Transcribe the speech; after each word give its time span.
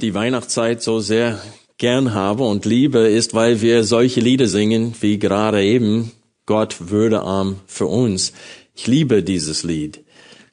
Die 0.00 0.14
Weihnachtszeit 0.14 0.82
so 0.82 1.00
sehr 1.00 1.40
gern 1.76 2.14
habe 2.14 2.44
und 2.44 2.64
liebe, 2.64 3.00
ist, 3.00 3.34
weil 3.34 3.60
wir 3.60 3.84
solche 3.84 4.20
Lieder 4.20 4.46
singen, 4.46 4.94
wie 5.00 5.18
gerade 5.18 5.62
eben, 5.62 6.12
Gott 6.46 6.76
würde 6.90 7.22
arm 7.22 7.56
für 7.66 7.86
uns. 7.86 8.32
Ich 8.74 8.86
liebe 8.86 9.22
dieses 9.22 9.62
Lied. 9.64 10.00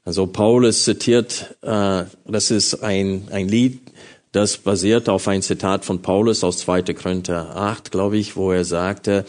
Also 0.04 0.28
Paulus 0.28 0.84
zitiert, 0.84 1.56
äh, 1.62 2.04
das 2.28 2.52
ist 2.52 2.84
ein, 2.84 3.28
ein 3.32 3.48
Lied, 3.48 3.80
das 4.32 4.58
basiert 4.58 5.10
auf 5.10 5.28
ein 5.28 5.42
Zitat 5.42 5.86
von 5.86 6.02
Paulus 6.02 6.44
aus 6.44 6.58
2. 6.60 6.94
Korinther 6.94 7.56
8, 7.56 7.92
glaube 7.92 8.18
ich, 8.18 8.36
wo 8.36 8.52
er 8.52 8.66
sagte, 8.66 9.26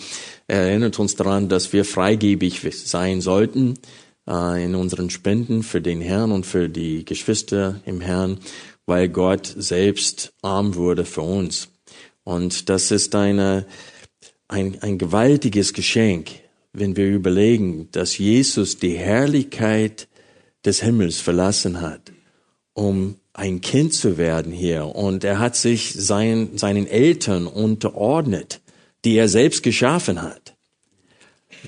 er 0.48 0.62
erinnert 0.62 0.98
uns 0.98 1.14
daran, 1.14 1.48
dass 1.48 1.72
wir 1.72 1.84
freigebig 1.84 2.60
sein 2.84 3.20
sollten 3.20 3.78
äh, 4.28 4.64
in 4.64 4.74
unseren 4.74 5.10
Spenden 5.10 5.62
für 5.62 5.80
den 5.80 6.00
Herrn 6.00 6.32
und 6.32 6.46
für 6.46 6.68
die 6.68 7.04
Geschwister 7.04 7.80
im 7.84 8.00
Herrn 8.00 8.38
weil 8.86 9.08
Gott 9.08 9.52
selbst 9.56 10.32
arm 10.42 10.76
wurde 10.76 11.04
für 11.04 11.22
uns. 11.22 11.68
Und 12.24 12.68
das 12.68 12.90
ist 12.90 13.14
eine, 13.14 13.66
ein, 14.48 14.80
ein 14.82 14.98
gewaltiges 14.98 15.72
Geschenk, 15.72 16.30
wenn 16.72 16.96
wir 16.96 17.08
überlegen, 17.08 17.88
dass 17.92 18.18
Jesus 18.18 18.78
die 18.78 18.96
Herrlichkeit 18.96 20.08
des 20.64 20.82
Himmels 20.82 21.20
verlassen 21.20 21.80
hat, 21.80 22.12
um 22.74 23.16
ein 23.32 23.60
Kind 23.60 23.92
zu 23.92 24.18
werden 24.18 24.52
hier. 24.52 24.86
Und 24.86 25.24
er 25.24 25.38
hat 25.38 25.56
sich 25.56 25.94
sein, 25.94 26.56
seinen 26.56 26.86
Eltern 26.86 27.46
unterordnet, 27.46 28.60
die 29.04 29.16
er 29.16 29.28
selbst 29.28 29.62
geschaffen 29.62 30.22
hat. 30.22 30.56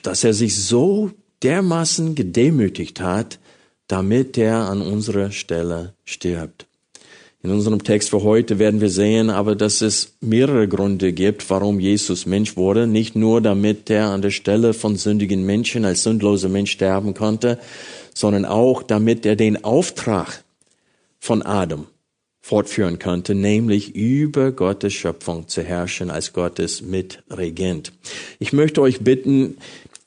Dass 0.03 0.25
er 0.25 0.35
sich 0.35 0.57
so 0.57 1.11
dermaßen 1.43 2.15
gedemütigt 2.15 3.01
hat, 3.01 3.39
damit 3.87 4.37
er 4.39 4.69
an 4.69 4.83
unserer 4.83 5.31
Stelle 5.31 5.95
stirbt. 6.05 6.68
In 7.41 7.53
unserem 7.53 7.85
Text 7.85 8.11
für 8.11 8.25
heute 8.25 8.59
werden 8.59 8.81
wir 8.81 8.91
sehen 8.91 9.31
aber, 9.31 9.55
dass 9.55 9.81
es 9.81 10.17
mehrere 10.21 10.67
Gründe 10.67 11.13
gibt, 11.13 11.49
warum 11.51 11.79
Jesus 11.79 12.27
Mensch 12.27 12.57
wurde. 12.57 12.89
Nicht 12.89 13.15
nur, 13.15 13.41
damit 13.41 13.89
er 13.91 14.09
an 14.09 14.23
der 14.23 14.33
Stelle 14.33 14.75
von 14.75 14.97
sündigen 14.97 15.47
Menschen 15.47 15.85
als 15.85 16.03
sündloser 16.03 16.49
Mensch 16.49 16.73
sterben 16.73 17.15
konnte, 17.15 17.61
sondern 18.13 18.45
auch, 18.45 18.83
damit 18.83 19.25
er 19.25 19.37
den 19.37 19.63
Auftrag 19.63 20.43
von 21.21 21.43
Adam 21.43 21.87
fortführen 22.41 22.99
könnte, 22.99 23.37
nämlich 23.37 23.95
über 23.95 24.51
Gottes 24.51 24.95
Schöpfung 24.95 25.47
zu 25.47 25.63
herrschen 25.63 26.11
als 26.11 26.33
Gottes 26.33 26.83
Mitregent. 26.83 27.93
Ich 28.41 28.53
möchte 28.53 28.81
euch 28.81 29.01
bitten, 29.01 29.59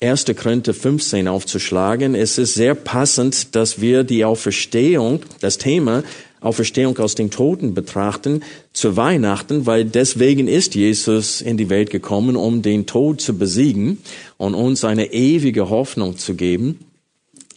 1. 0.02 0.26
Korinther 0.36 0.74
15 0.74 1.28
aufzuschlagen. 1.28 2.16
Es 2.16 2.38
ist 2.40 2.56
sehr 2.56 2.74
passend, 2.76 3.56
dass 3.56 3.80
wir 3.80 4.04
die 4.04 4.26
Auferstehung, 4.26 5.22
das 5.40 5.60
Thema 5.60 6.04
Auferstehung 6.42 6.98
aus 6.98 7.14
den 7.14 7.30
Toten 7.30 7.76
betrachten 7.76 8.42
zu 8.74 8.98
Weihnachten, 8.98 9.68
weil 9.68 9.86
deswegen 9.86 10.48
ist 10.48 10.74
Jesus 10.74 11.40
in 11.40 11.56
die 11.56 11.70
Welt 11.70 11.92
gekommen, 11.92 12.36
um 12.36 12.64
den 12.64 12.88
Tod 12.88 13.22
zu 13.22 13.38
besiegen 13.38 14.00
und 14.38 14.56
uns 14.56 14.84
eine 14.84 15.14
ewige 15.14 15.70
Hoffnung 15.70 16.18
zu 16.18 16.34
geben, 16.34 16.80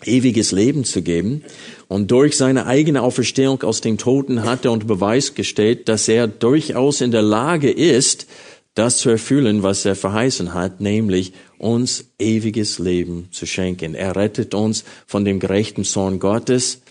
ewiges 0.05 0.53
Leben 0.53 0.85
zu 0.85 1.01
geben. 1.01 1.43
Und 1.89 2.11
durch 2.11 2.37
seine 2.37 2.67
eigene 2.67 3.01
Auferstehung 3.01 3.63
aus 3.63 3.81
den 3.81 3.97
Toten 3.97 4.45
hat 4.45 4.67
er 4.67 4.73
uns 4.73 4.85
Beweis 4.85 5.35
gestellt, 5.35 5.89
dass 5.89 6.07
er 6.07 6.29
durchaus 6.29 7.01
in 7.01 7.11
der 7.11 7.23
Lage 7.23 7.71
ist, 7.71 8.27
das 8.75 8.99
zu 8.99 9.09
erfüllen, 9.09 9.63
was 9.63 9.87
er 9.87 9.97
verheißen 9.97 10.53
hat, 10.53 10.81
nämlich 10.83 11.33
uns 11.57 12.07
ewiges 12.19 12.79
Leben 12.79 13.29
zu 13.31 13.47
schenken. 13.47 13.95
Er 13.95 14.15
rettet 14.15 14.53
uns 14.53 14.85
von 15.07 15.25
dem 15.25 15.41
gerechten 15.41 15.85
Zorn 15.85 16.19
Gottes 16.19 16.83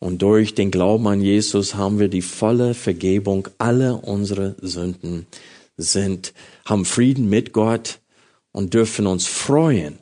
und 0.00 0.22
durch 0.22 0.54
den 0.54 0.70
Glauben 0.70 1.06
an 1.06 1.20
Jesus 1.20 1.76
haben 1.76 2.00
wir 2.00 2.08
die 2.08 2.22
volle 2.22 2.74
Vergebung 2.74 3.48
aller 3.58 4.02
unserer 4.02 4.56
Sünden, 4.60 5.26
sind, 5.76 6.32
haben 6.64 6.84
Frieden 6.84 7.28
mit 7.28 7.52
Gott 7.52 8.00
und 8.50 8.74
dürfen 8.74 9.06
uns 9.06 9.26
freuen 9.26 9.98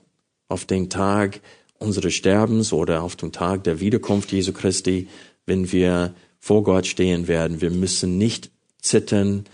auf 0.49 0.65
den 0.65 0.89
Tag 0.89 1.41
unseres 1.79 2.15
Sterbens 2.15 2.73
oder 2.73 3.03
auf 3.03 3.17
den 3.17 3.33
Tag 3.33 3.65
der 3.65 3.81
Wiederkunft 3.81 4.33
Jesu 4.33 4.53
Christi, 4.53 5.09
wenn 5.47 5.71
wir 5.73 6.15
vor 6.39 6.63
Gott 6.63 6.87
stehen 6.87 7.29
werden. 7.29 7.61
Wir 7.61 7.71
müssen 7.71 8.19
nicht 8.19 8.51
zittern, 8.81 9.45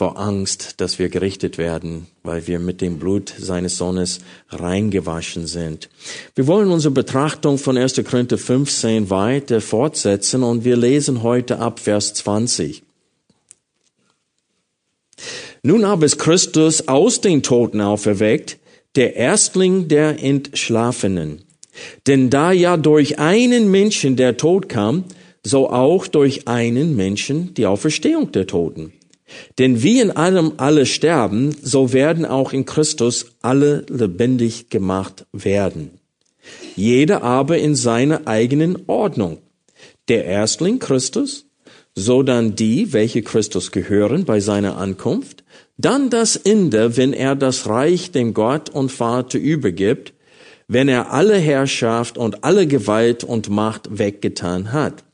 vor 0.00 0.18
Angst, 0.18 0.76
dass 0.80 0.98
wir 0.98 1.10
gerichtet 1.10 1.58
werden, 1.58 2.06
weil 2.22 2.46
wir 2.46 2.58
mit 2.58 2.80
dem 2.80 2.98
Blut 2.98 3.34
seines 3.38 3.76
Sohnes 3.76 4.20
reingewaschen 4.48 5.46
sind. 5.46 5.90
Wir 6.34 6.46
wollen 6.46 6.70
unsere 6.70 6.94
Betrachtung 6.94 7.58
von 7.58 7.76
1. 7.76 8.02
Korinther 8.08 8.38
15 8.38 9.10
weiter 9.10 9.60
fortsetzen 9.60 10.42
und 10.42 10.64
wir 10.64 10.78
lesen 10.78 11.22
heute 11.22 11.58
ab 11.58 11.80
Vers 11.80 12.14
20. 12.14 12.82
Nun 15.62 15.84
aber 15.84 16.06
ist 16.06 16.18
Christus 16.18 16.88
aus 16.88 17.20
den 17.20 17.42
Toten 17.42 17.82
auferweckt, 17.82 18.56
der 18.96 19.16
Erstling 19.16 19.88
der 19.88 20.24
Entschlafenen. 20.24 21.42
Denn 22.06 22.30
da 22.30 22.52
ja 22.52 22.78
durch 22.78 23.18
einen 23.18 23.70
Menschen 23.70 24.16
der 24.16 24.38
Tod 24.38 24.70
kam, 24.70 25.04
so 25.44 25.68
auch 25.68 26.06
durch 26.06 26.48
einen 26.48 26.96
Menschen 26.96 27.52
die 27.52 27.66
Auferstehung 27.66 28.32
der 28.32 28.46
Toten. 28.46 28.94
Denn 29.58 29.82
wie 29.82 30.00
in 30.00 30.10
allem 30.10 30.54
alle 30.56 30.86
sterben, 30.86 31.54
so 31.62 31.92
werden 31.92 32.24
auch 32.24 32.52
in 32.52 32.64
Christus 32.64 33.26
alle 33.42 33.84
lebendig 33.88 34.70
gemacht 34.70 35.26
werden. 35.32 35.90
Jeder 36.76 37.22
aber 37.22 37.58
in 37.58 37.74
seiner 37.74 38.26
eigenen 38.26 38.84
Ordnung. 38.86 39.38
Der 40.08 40.24
Erstling 40.24 40.78
Christus, 40.78 41.46
so 41.94 42.22
dann 42.22 42.56
die, 42.56 42.92
welche 42.92 43.22
Christus 43.22 43.72
gehören 43.72 44.24
bei 44.24 44.40
seiner 44.40 44.76
Ankunft, 44.76 45.44
dann 45.76 46.10
das 46.10 46.36
Ende, 46.36 46.96
wenn 46.96 47.12
er 47.12 47.36
das 47.36 47.68
Reich 47.68 48.10
dem 48.12 48.34
Gott 48.34 48.70
und 48.70 48.90
Vater 48.90 49.38
übergibt, 49.38 50.12
wenn 50.68 50.88
er 50.88 51.12
alle 51.12 51.36
Herrschaft 51.36 52.16
und 52.16 52.44
alle 52.44 52.66
Gewalt 52.66 53.24
und 53.24 53.50
Macht 53.50 53.98
weggetan 53.98 54.72
hat. 54.72 55.04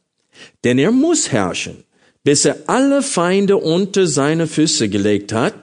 Denn 0.64 0.78
er 0.78 0.92
muss 0.92 1.32
herrschen 1.32 1.86
bis 2.26 2.44
er 2.44 2.56
alle 2.66 3.02
Feinde 3.02 3.56
unter 3.56 4.08
seine 4.08 4.48
Füße 4.48 4.88
gelegt 4.88 5.32
hat. 5.32 5.54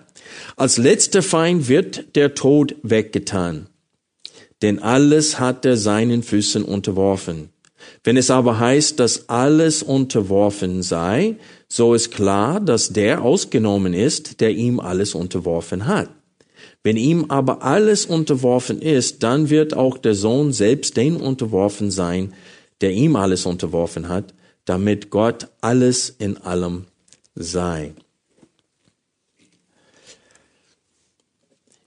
Als 0.55 0.77
letzter 0.77 1.21
Feind 1.21 1.67
wird 1.67 2.15
der 2.15 2.35
Tod 2.35 2.75
weggetan. 2.83 3.67
Denn 4.61 4.79
alles 4.79 5.41
hat 5.41 5.65
er 5.65 5.75
seinen 5.75 6.23
Füßen 6.23 6.63
unterworfen. 6.63 7.49
Wenn 8.05 8.15
es 8.15 8.31
aber 8.31 8.59
heißt, 8.59 8.97
dass 8.97 9.27
alles 9.27 9.83
unterworfen 9.83 10.83
sei, 10.83 11.35
so 11.67 11.93
ist 11.93 12.11
klar, 12.11 12.61
dass 12.61 12.93
der 12.93 13.23
ausgenommen 13.23 13.93
ist, 13.93 14.39
der 14.39 14.51
ihm 14.51 14.79
alles 14.79 15.15
unterworfen 15.15 15.85
hat. 15.85 16.11
Wenn 16.81 16.95
ihm 16.95 17.25
aber 17.27 17.63
alles 17.63 18.05
unterworfen 18.05 18.81
ist, 18.81 19.21
dann 19.21 19.49
wird 19.49 19.73
auch 19.73 19.97
der 19.97 20.15
Sohn 20.15 20.53
selbst 20.53 20.95
den 20.95 21.17
unterworfen 21.17 21.91
sein, 21.91 22.33
der 22.79 22.91
ihm 22.91 23.17
alles 23.17 23.45
unterworfen 23.45 24.07
hat, 24.07 24.33
damit 24.65 25.09
Gott 25.09 25.47
alles 25.61 26.09
in 26.09 26.37
allem 26.37 26.85
sei. 27.35 27.93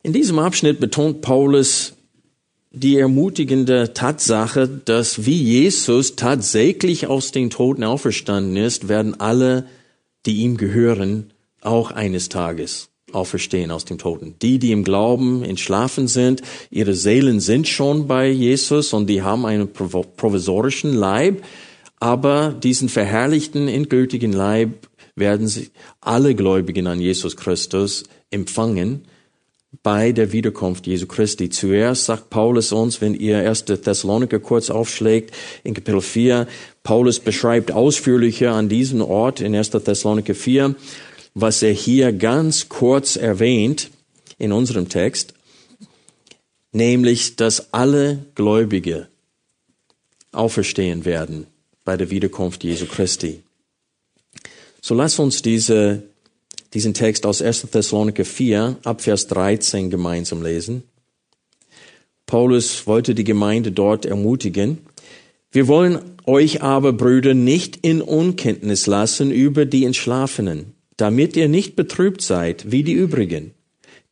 In 0.02 0.12
diesem 0.12 0.38
Abschnitt 0.38 0.78
betont 0.78 1.20
Paulus 1.20 1.94
die 2.70 2.99
ermutigende 2.99 3.94
Tatsache, 3.94 4.69
dass 4.69 5.25
wie 5.25 5.43
Jesus 5.43 6.14
tatsächlich 6.14 7.06
aus 7.06 7.32
den 7.32 7.50
Toten 7.50 7.82
auferstanden 7.82 8.56
ist, 8.56 8.88
werden 8.88 9.19
alle, 9.19 9.67
die 10.26 10.37
ihm 10.37 10.58
gehören, 10.58 11.32
auch 11.62 11.90
eines 11.90 12.29
Tages 12.29 12.90
auferstehen 13.12 13.70
aus 13.70 13.84
dem 13.84 13.99
Toten. 13.99 14.34
Die, 14.43 14.58
die 14.58 14.72
im 14.72 14.84
Glauben 14.84 15.43
entschlafen 15.43 16.06
sind, 16.06 16.43
ihre 16.70 16.94
Seelen 16.94 17.40
sind 17.40 17.67
schon 17.67 18.06
bei 18.06 18.29
Jesus 18.29 18.93
und 18.93 19.06
die 19.06 19.22
haben 19.22 19.46
einen 19.46 19.72
provisorischen 19.72 20.93
Leib, 20.93 21.43
aber 21.98 22.52
diesen 22.52 22.88
verherrlichten, 22.88 23.69
endgültigen 23.69 24.32
Leib 24.32 24.88
werden 25.14 25.48
sie 25.48 25.70
alle 26.00 26.34
Gläubigen 26.34 26.87
an 26.87 27.00
Jesus 27.00 27.37
Christus 27.37 28.04
empfangen 28.31 29.06
bei 29.82 30.12
der 30.12 30.32
Wiederkunft 30.32 30.87
Jesu 30.87 31.06
Christi. 31.06 31.48
Zuerst 31.48 32.04
sagt 32.04 32.31
Paulus 32.31 32.72
uns, 32.72 33.00
wenn 33.00 33.14
ihr 33.14 33.38
1. 33.38 33.64
Thessaloniker 33.64 34.38
kurz 34.38 34.70
aufschlägt, 34.70 35.34
in 35.64 35.75
Kapitel 35.75 36.00
4, 36.00 36.46
Paulus 36.82 37.20
beschreibt 37.20 37.72
ausführlicher 37.72 38.52
an 38.52 38.69
diesem 38.69 39.00
Ort 39.02 39.40
in 39.40 39.54
1. 39.54 39.70
Thessaloniker 39.70 40.34
4, 40.34 40.75
was 41.34 41.62
er 41.62 41.72
hier 41.72 42.12
ganz 42.12 42.69
kurz 42.69 43.16
erwähnt 43.16 43.90
in 44.38 44.52
unserem 44.52 44.88
Text, 44.88 45.34
nämlich, 46.72 47.37
dass 47.37 47.72
alle 47.72 48.25
Gläubige 48.34 49.08
auferstehen 50.32 51.04
werden 51.04 51.46
bei 51.87 51.97
der 51.97 52.11
Wiederkunft 52.11 52.62
Jesu 52.65 52.85
Christi. 52.85 53.41
So 54.83 54.94
lass 54.94 55.19
uns 55.19 55.41
diese, 55.41 56.03
diesen 56.75 56.93
Text 56.93 57.25
aus 57.25 57.41
1. 57.41 57.69
Thessaloniker 57.71 58.27
4 58.27 58.77
ab 58.85 59.00
Vers 59.00 59.27
13 59.29 59.88
gemeinsam 59.88 60.43
lesen. 60.43 60.83
Paulus 62.27 62.87
wollte 62.87 63.15
die 63.15 63.25
Gemeinde 63.25 63.73
dort 63.73 64.05
ermutigen. 64.05 64.79
Wir 65.50 65.67
wollen 65.67 65.99
euch 66.27 66.62
aber, 66.62 66.93
Brüder, 66.93 67.33
nicht 67.33 67.79
in 67.79 68.03
Unkenntnis 68.03 68.87
lassen 68.87 69.31
über 69.31 69.65
die 69.65 69.87
Entschlafenen 69.87 70.77
damit 70.97 71.37
ihr 71.37 71.49
nicht 71.49 71.77
betrübt 71.77 72.23
seid 72.23 72.71
wie 72.71 72.82
die 72.82 72.93
übrigen, 72.93 73.53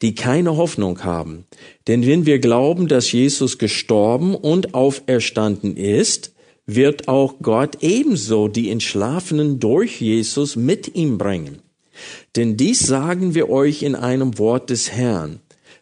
die 0.02 0.14
keine 0.14 0.56
Hoffnung 0.56 1.02
haben. 1.04 1.44
Denn 1.86 2.06
wenn 2.06 2.26
wir 2.26 2.38
glauben, 2.38 2.88
dass 2.88 3.12
Jesus 3.12 3.58
gestorben 3.58 4.34
und 4.34 4.74
auferstanden 4.74 5.76
ist, 5.76 6.33
wird 6.66 7.08
auch 7.08 7.40
Gott 7.42 7.78
ebenso 7.82 8.48
die 8.48 8.70
Entschlafenen 8.70 9.60
durch 9.60 10.00
Jesus 10.00 10.56
mit 10.56 10.94
ihm 10.94 11.18
bringen. 11.18 11.60
Denn 12.36 12.56
dies 12.56 12.80
sagen 12.80 13.34
wir 13.34 13.50
euch 13.50 13.82
in 13.82 13.94
einem 13.94 14.38
Wort 14.38 14.70
des 14.70 14.90
Herrn, 14.92 15.40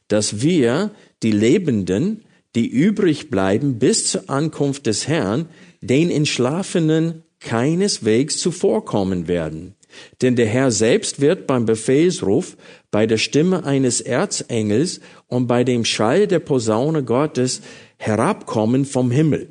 dass 0.09 0.43
wir, 0.43 0.91
die 1.23 1.33
Lebenden, 1.33 2.25
die 2.55 2.67
übrig 2.67 3.31
bleiben 3.31 3.79
bis 3.79 4.11
zur 4.11 4.29
Ankunft 4.29 4.87
des 4.87 5.09
Herrn, 5.09 5.49
den 5.81 6.11
Entschlafenen 6.11 7.23
keineswegs 7.41 8.39
zuvorkommen 8.39 9.29
werden. 9.29 9.75
Denn 10.21 10.37
der 10.37 10.47
Herr 10.47 10.71
selbst 10.71 11.21
wird 11.21 11.47
beim 11.47 11.67
Befehlsruf, 11.67 12.57
bei 12.91 13.07
der 13.07 13.19
Stimme 13.19 13.65
eines 13.65 14.01
Erzengels 14.01 15.01
und 15.29 15.47
bei 15.47 15.65
dem 15.65 15.85
Schall 15.85 16.27
der 16.27 16.39
Posaune 16.39 17.05
Gottes 17.05 17.63
herabkommen 17.99 18.85
vom 18.85 19.11
Himmel. 19.11 19.49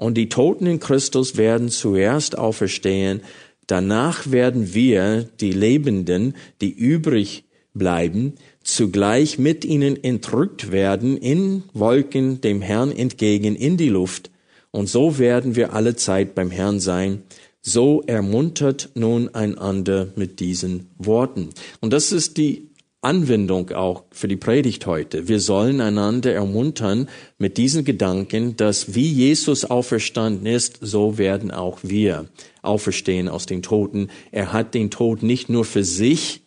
Und 0.00 0.14
die 0.14 0.30
Toten 0.30 0.64
in 0.64 0.80
Christus 0.80 1.36
werden 1.36 1.68
zuerst 1.68 2.38
auferstehen. 2.38 3.20
Danach 3.66 4.30
werden 4.30 4.72
wir, 4.72 5.28
die 5.40 5.52
Lebenden, 5.52 6.36
die 6.62 6.70
übrig 6.70 7.44
bleiben, 7.74 8.32
zugleich 8.62 9.38
mit 9.38 9.62
ihnen 9.66 10.02
entrückt 10.02 10.72
werden 10.72 11.18
in 11.18 11.64
Wolken 11.74 12.40
dem 12.40 12.62
Herrn 12.62 12.92
entgegen 12.92 13.54
in 13.54 13.76
die 13.76 13.90
Luft. 13.90 14.30
Und 14.70 14.88
so 14.88 15.18
werden 15.18 15.54
wir 15.54 15.74
alle 15.74 15.96
Zeit 15.96 16.34
beim 16.34 16.50
Herrn 16.50 16.80
sein. 16.80 17.22
So 17.60 18.02
ermuntert 18.06 18.88
nun 18.94 19.28
einander 19.34 20.14
mit 20.16 20.40
diesen 20.40 20.88
Worten. 20.96 21.50
Und 21.80 21.92
das 21.92 22.10
ist 22.10 22.38
die 22.38 22.69
Anwendung 23.02 23.70
auch 23.70 24.04
für 24.10 24.28
die 24.28 24.36
Predigt 24.36 24.84
heute. 24.84 25.26
Wir 25.26 25.40
sollen 25.40 25.80
einander 25.80 26.34
ermuntern 26.34 27.08
mit 27.38 27.56
diesen 27.56 27.84
Gedanken, 27.84 28.56
dass 28.56 28.94
wie 28.94 29.10
Jesus 29.10 29.64
auferstanden 29.64 30.46
ist, 30.46 30.78
so 30.82 31.16
werden 31.16 31.50
auch 31.50 31.78
wir 31.82 32.26
auferstehen 32.60 33.28
aus 33.30 33.46
den 33.46 33.62
Toten. 33.62 34.10
Er 34.32 34.52
hat 34.52 34.74
den 34.74 34.90
Tod 34.90 35.22
nicht 35.22 35.48
nur 35.48 35.64
für 35.64 35.82
sich 35.82 36.42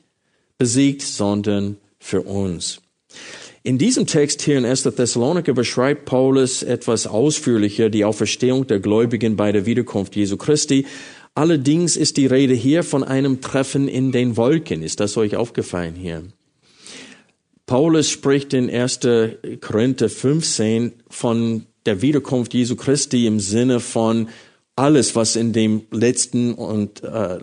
besiegt, 0.59 1.01
sondern 1.01 1.77
für 1.97 2.21
uns. 2.21 2.81
In 3.63 3.79
diesem 3.79 4.05
Text 4.05 4.43
hier 4.43 4.57
in 4.59 4.65
1. 4.65 4.83
Thessaloniker 4.83 5.53
beschreibt 5.53 6.05
Paulus 6.05 6.61
etwas 6.61 7.07
ausführlicher 7.07 7.89
die 7.89 8.05
Auferstehung 8.05 8.67
der 8.67 8.79
Gläubigen 8.79 9.37
bei 9.37 9.51
der 9.51 9.65
Wiederkunft 9.65 10.15
Jesu 10.15 10.37
Christi. 10.37 10.85
Allerdings 11.33 11.97
ist 11.97 12.17
die 12.17 12.27
Rede 12.27 12.53
hier 12.53 12.83
von 12.83 13.03
einem 13.03 13.41
Treffen 13.41 13.87
in 13.87 14.11
den 14.11 14.37
Wolken. 14.37 14.83
Ist 14.83 14.99
das 14.99 15.17
euch 15.17 15.35
aufgefallen 15.35 15.95
hier? 15.95 16.23
Paulus 17.65 18.09
spricht 18.09 18.53
in 18.53 18.69
1. 18.69 18.99
Korinther 19.61 20.09
15 20.09 20.93
von 21.09 21.65
der 21.85 22.01
Wiederkunft 22.01 22.53
Jesu 22.53 22.75
Christi 22.75 23.25
im 23.25 23.39
Sinne 23.39 23.79
von 23.79 24.27
alles, 24.75 25.15
was 25.15 25.35
in 25.35 25.53
dem 25.53 25.83
letzten 25.91 26.53
und 26.53 27.03
äh, 27.03 27.37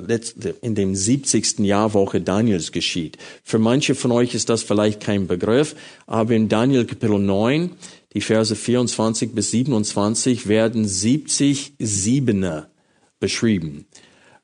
in 0.62 0.74
dem 0.74 0.94
70. 0.94 1.60
Jahrwoche 1.60 2.20
Daniels 2.20 2.72
geschieht. 2.72 3.18
Für 3.44 3.58
manche 3.58 3.94
von 3.94 4.10
euch 4.10 4.34
ist 4.34 4.48
das 4.48 4.62
vielleicht 4.62 5.00
kein 5.00 5.28
Begriff, 5.28 5.76
aber 6.06 6.34
in 6.34 6.48
Daniel 6.48 6.84
Kapitel 6.86 7.20
9, 7.20 7.70
die 8.14 8.20
Verse 8.20 8.54
24 8.54 9.32
bis 9.32 9.52
27 9.52 10.48
werden 10.48 10.88
70 10.88 11.74
Siebener 11.78 12.68
beschrieben. 13.20 13.86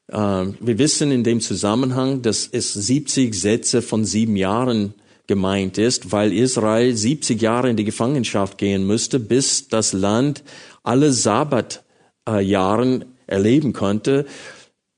Äh, 0.06 0.16
wir 0.16 0.78
wissen 0.78 1.10
in 1.10 1.24
dem 1.24 1.40
Zusammenhang, 1.40 2.22
dass 2.22 2.48
es 2.50 2.72
70 2.72 3.34
Sätze 3.34 3.82
von 3.82 4.04
sieben 4.04 4.36
Jahren 4.36 4.94
gemeint 5.26 5.78
ist, 5.78 6.12
weil 6.12 6.32
Israel 6.32 6.94
70 6.94 7.40
Jahre 7.40 7.70
in 7.70 7.76
die 7.76 7.84
Gefangenschaft 7.84 8.58
gehen 8.58 8.86
müsste, 8.86 9.18
bis 9.18 9.68
das 9.68 9.92
Land 9.92 10.42
alle 10.82 11.12
Sabbat 11.12 11.84
äh, 12.28 12.52
erleben 13.26 13.72
konnte, 13.72 14.26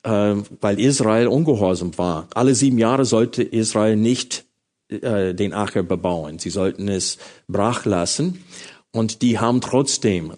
äh, 0.02 0.34
weil 0.60 0.80
Israel 0.80 1.28
ungehorsam 1.28 1.96
war. 1.96 2.28
Alle 2.34 2.54
sieben 2.54 2.78
Jahre 2.78 3.04
sollte 3.04 3.42
Israel 3.42 3.96
nicht 3.96 4.44
äh, 4.88 5.34
den 5.34 5.52
Acker 5.52 5.82
bebauen. 5.82 6.38
Sie 6.38 6.50
sollten 6.50 6.88
es 6.88 7.18
brach 7.46 7.84
lassen. 7.84 8.44
Und 8.90 9.22
die 9.22 9.38
haben 9.38 9.60
trotzdem 9.60 10.32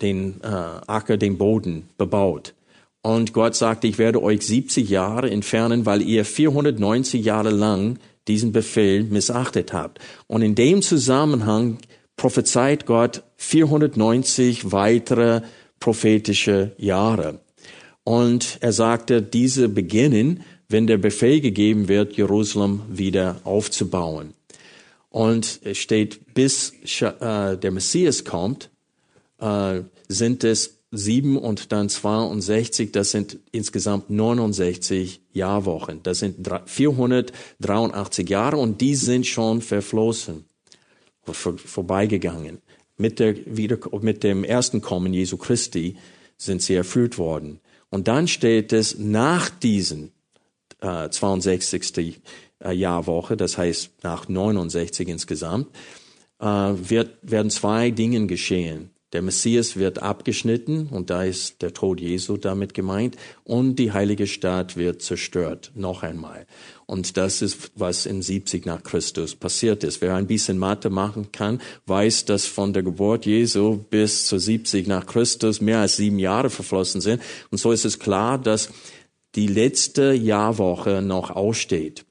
den 0.00 0.40
Acker, 0.42 1.16
den 1.16 1.36
Boden 1.36 1.88
bebaut. 1.98 2.54
Und 3.02 3.32
Gott 3.32 3.54
sagte, 3.54 3.86
ich 3.86 3.98
werde 3.98 4.22
euch 4.22 4.42
70 4.42 4.88
Jahre 4.88 5.30
entfernen, 5.30 5.86
weil 5.86 6.02
ihr 6.02 6.24
490 6.24 7.24
Jahre 7.24 7.50
lang 7.50 7.98
diesen 8.28 8.52
Befehl 8.52 9.04
missachtet 9.04 9.72
habt. 9.72 9.98
Und 10.26 10.42
in 10.42 10.54
dem 10.54 10.82
Zusammenhang 10.82 11.78
prophezeit 12.16 12.84
Gott 12.84 13.22
490 13.36 14.72
weitere 14.72 15.40
prophetische 15.78 16.72
Jahre. 16.76 17.40
Und 18.04 18.58
er 18.60 18.72
sagte, 18.72 19.22
diese 19.22 19.68
beginnen, 19.68 20.42
wenn 20.68 20.86
der 20.86 20.98
Befehl 20.98 21.40
gegeben 21.40 21.88
wird, 21.88 22.16
Jerusalem 22.16 22.82
wieder 22.88 23.40
aufzubauen. 23.44 24.34
Und 25.08 25.60
es 25.64 25.78
steht, 25.78 26.34
bis 26.34 26.72
äh, 27.00 27.56
der 27.56 27.70
Messias 27.72 28.24
kommt, 28.24 28.70
äh, 29.40 29.80
sind 30.08 30.44
es 30.44 30.79
sieben 30.90 31.36
und 31.36 31.72
dann 31.72 31.88
62, 31.88 32.92
das 32.92 33.10
sind 33.12 33.38
insgesamt 33.52 34.10
69 34.10 35.20
Jahrwochen. 35.32 36.02
Das 36.02 36.18
sind 36.18 36.48
483 36.66 38.28
Jahre 38.28 38.56
und 38.56 38.80
die 38.80 38.96
sind 38.96 39.26
schon 39.26 39.62
verflossen 39.62 40.44
vor, 41.22 41.56
vorbeigegangen. 41.58 42.60
Mit, 42.96 43.18
der, 43.18 43.34
wieder, 43.46 43.78
mit 44.00 44.24
dem 44.24 44.44
ersten 44.44 44.80
Kommen 44.80 45.14
Jesu 45.14 45.36
Christi 45.36 45.96
sind 46.36 46.60
sie 46.62 46.74
erfüllt 46.74 47.18
worden. 47.18 47.60
Und 47.88 48.08
dann 48.08 48.28
steht 48.28 48.72
es 48.72 48.98
nach 48.98 49.48
diesen 49.48 50.12
äh, 50.80 51.08
62. 51.08 52.20
Äh, 52.62 52.72
Jahrwoche, 52.72 53.36
das 53.36 53.56
heißt 53.56 53.90
nach 54.02 54.28
69 54.28 55.08
insgesamt, 55.08 55.68
äh, 56.40 56.44
wird, 56.46 57.16
werden 57.22 57.50
zwei 57.50 57.90
Dinge 57.90 58.26
geschehen. 58.26 58.89
Der 59.12 59.22
Messias 59.22 59.76
wird 59.76 60.00
abgeschnitten 60.00 60.86
und 60.86 61.10
da 61.10 61.24
ist 61.24 61.62
der 61.62 61.74
Tod 61.74 62.00
Jesu 62.00 62.36
damit 62.36 62.74
gemeint 62.74 63.16
und 63.42 63.76
die 63.76 63.92
heilige 63.92 64.28
Stadt 64.28 64.76
wird 64.76 65.02
zerstört, 65.02 65.72
noch 65.74 66.04
einmal. 66.04 66.46
Und 66.86 67.16
das 67.16 67.42
ist, 67.42 67.72
was 67.74 68.06
in 68.06 68.22
70 68.22 68.66
nach 68.66 68.84
Christus 68.84 69.34
passiert 69.34 69.82
ist. 69.82 70.00
Wer 70.00 70.14
ein 70.14 70.28
bisschen 70.28 70.58
Mathe 70.58 70.90
machen 70.90 71.32
kann, 71.32 71.60
weiß, 71.86 72.24
dass 72.26 72.46
von 72.46 72.72
der 72.72 72.84
Geburt 72.84 73.26
Jesu 73.26 73.78
bis 73.78 74.26
zu 74.26 74.38
70 74.38 74.86
nach 74.86 75.06
Christus 75.06 75.60
mehr 75.60 75.80
als 75.80 75.96
sieben 75.96 76.20
Jahre 76.20 76.50
verflossen 76.50 77.00
sind. 77.00 77.20
Und 77.50 77.58
so 77.58 77.72
ist 77.72 77.84
es 77.84 77.98
klar, 77.98 78.38
dass 78.38 78.70
die 79.34 79.48
letzte 79.48 80.12
Jahrwoche 80.12 81.02
noch 81.02 81.30
aussteht. 81.30 82.04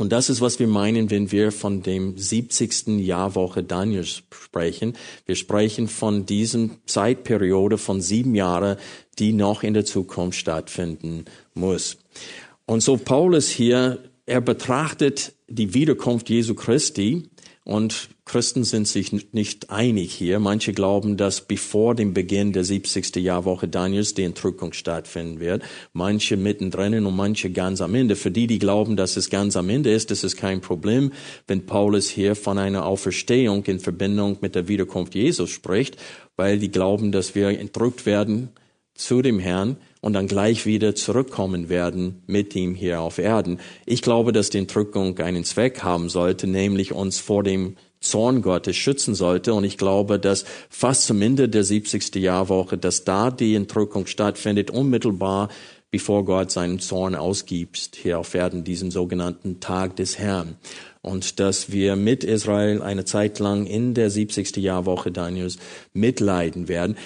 Und 0.00 0.12
das 0.12 0.30
ist, 0.30 0.40
was 0.40 0.58
wir 0.58 0.66
meinen, 0.66 1.10
wenn 1.10 1.30
wir 1.30 1.52
von 1.52 1.82
dem 1.82 2.16
70. 2.16 3.00
Jahrwoche 3.00 3.62
Daniels 3.62 4.22
sprechen. 4.30 4.94
Wir 5.26 5.36
sprechen 5.36 5.88
von 5.88 6.24
diesem 6.24 6.78
Zeitperiode 6.86 7.76
von 7.76 8.00
sieben 8.00 8.34
Jahren, 8.34 8.78
die 9.18 9.34
noch 9.34 9.62
in 9.62 9.74
der 9.74 9.84
Zukunft 9.84 10.38
stattfinden 10.38 11.26
muss. 11.54 11.98
Und 12.64 12.82
so 12.82 12.96
Paulus 12.96 13.48
hier, 13.48 13.98
er 14.24 14.40
betrachtet 14.40 15.34
die 15.48 15.74
Wiederkunft 15.74 16.30
Jesu 16.30 16.54
Christi 16.54 17.28
und 17.70 18.08
Christen 18.24 18.64
sind 18.64 18.88
sich 18.88 19.12
nicht 19.32 19.70
einig 19.70 20.12
hier. 20.12 20.40
Manche 20.40 20.72
glauben, 20.72 21.16
dass 21.16 21.42
bevor 21.42 21.94
dem 21.94 22.14
Beginn 22.14 22.52
der 22.52 22.64
70. 22.64 23.14
Jahrwoche 23.14 23.68
Daniels 23.68 24.12
die 24.12 24.24
Entrückung 24.24 24.72
stattfinden 24.72 25.38
wird. 25.38 25.62
Manche 25.92 26.36
mittendrin 26.36 27.06
und 27.06 27.14
manche 27.14 27.50
ganz 27.50 27.80
am 27.80 27.94
Ende. 27.94 28.16
Für 28.16 28.32
die, 28.32 28.48
die 28.48 28.58
glauben, 28.58 28.96
dass 28.96 29.16
es 29.16 29.30
ganz 29.30 29.54
am 29.54 29.68
Ende 29.68 29.92
ist, 29.92 30.10
ist 30.10 30.24
es 30.24 30.34
kein 30.34 30.60
Problem, 30.60 31.12
wenn 31.46 31.64
Paulus 31.64 32.08
hier 32.08 32.34
von 32.34 32.58
einer 32.58 32.86
Auferstehung 32.86 33.64
in 33.66 33.78
Verbindung 33.78 34.38
mit 34.40 34.56
der 34.56 34.66
Wiederkunft 34.66 35.14
Jesus 35.14 35.50
spricht, 35.50 35.96
weil 36.34 36.58
die 36.58 36.72
glauben, 36.72 37.12
dass 37.12 37.36
wir 37.36 37.50
entrückt 37.50 38.04
werden 38.04 38.48
zu 38.94 39.22
dem 39.22 39.38
Herrn 39.38 39.76
und 40.00 40.14
dann 40.14 40.26
gleich 40.26 40.66
wieder 40.66 40.94
zurückkommen 40.94 41.68
werden 41.68 42.22
mit 42.26 42.56
ihm 42.56 42.74
hier 42.74 43.00
auf 43.00 43.18
Erden. 43.18 43.60
Ich 43.86 44.02
glaube, 44.02 44.32
dass 44.32 44.50
die 44.50 44.58
Entrückung 44.58 45.18
einen 45.18 45.44
Zweck 45.44 45.82
haben 45.82 46.08
sollte, 46.08 46.46
nämlich 46.46 46.92
uns 46.92 47.18
vor 47.18 47.42
dem 47.42 47.76
Zorn 48.00 48.40
Gottes 48.40 48.76
schützen 48.76 49.14
sollte. 49.14 49.52
Und 49.52 49.64
ich 49.64 49.76
glaube, 49.76 50.18
dass 50.18 50.44
fast 50.70 51.04
zum 51.06 51.20
Ende 51.20 51.48
der 51.48 51.64
70. 51.64 52.14
Jahrwoche, 52.16 52.78
dass 52.78 53.04
da 53.04 53.30
die 53.30 53.54
Entrückung 53.54 54.06
stattfindet, 54.06 54.70
unmittelbar 54.70 55.48
bevor 55.90 56.24
Gott 56.24 56.52
seinen 56.52 56.78
Zorn 56.78 57.14
ausgibt, 57.14 57.96
hier 57.96 58.18
auf 58.20 58.34
Erden, 58.34 58.64
diesem 58.64 58.90
sogenannten 58.90 59.60
Tag 59.60 59.96
des 59.96 60.18
Herrn. 60.18 60.56
Und 61.02 61.40
dass 61.40 61.72
wir 61.72 61.96
mit 61.96 62.24
Israel 62.24 62.80
eine 62.82 63.04
Zeit 63.04 63.38
lang 63.38 63.66
in 63.66 63.94
der 63.94 64.10
70. 64.10 64.56
Jahrwoche 64.56 65.10
Daniels 65.10 65.58
mitleiden 65.92 66.68
werden. 66.68 66.96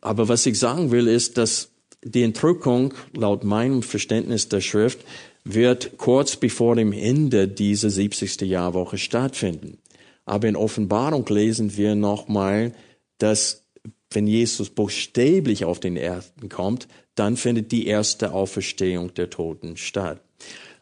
Aber 0.00 0.28
was 0.28 0.44
ich 0.46 0.58
sagen 0.58 0.90
will, 0.90 1.06
ist, 1.06 1.38
dass 1.38 1.70
die 2.04 2.22
Entrückung 2.22 2.94
laut 3.16 3.44
meinem 3.44 3.82
Verständnis 3.82 4.48
der 4.48 4.60
Schrift 4.60 5.00
wird 5.44 5.98
kurz 5.98 6.36
bevor 6.36 6.76
dem 6.76 6.92
Ende 6.92 7.48
dieser 7.48 7.90
70. 7.90 8.42
Jahrwoche 8.42 8.98
stattfinden. 8.98 9.78
Aber 10.24 10.48
in 10.48 10.56
Offenbarung 10.56 11.26
lesen 11.28 11.76
wir 11.76 11.94
nochmal, 11.94 12.72
dass 13.18 13.64
wenn 14.10 14.26
Jesus 14.26 14.70
buchstäblich 14.70 15.64
auf 15.64 15.80
den 15.80 15.96
Erden 15.96 16.48
kommt, 16.48 16.88
dann 17.14 17.36
findet 17.36 17.72
die 17.72 17.86
erste 17.86 18.32
Auferstehung 18.32 19.12
der 19.14 19.30
Toten 19.30 19.76
statt. 19.76 20.20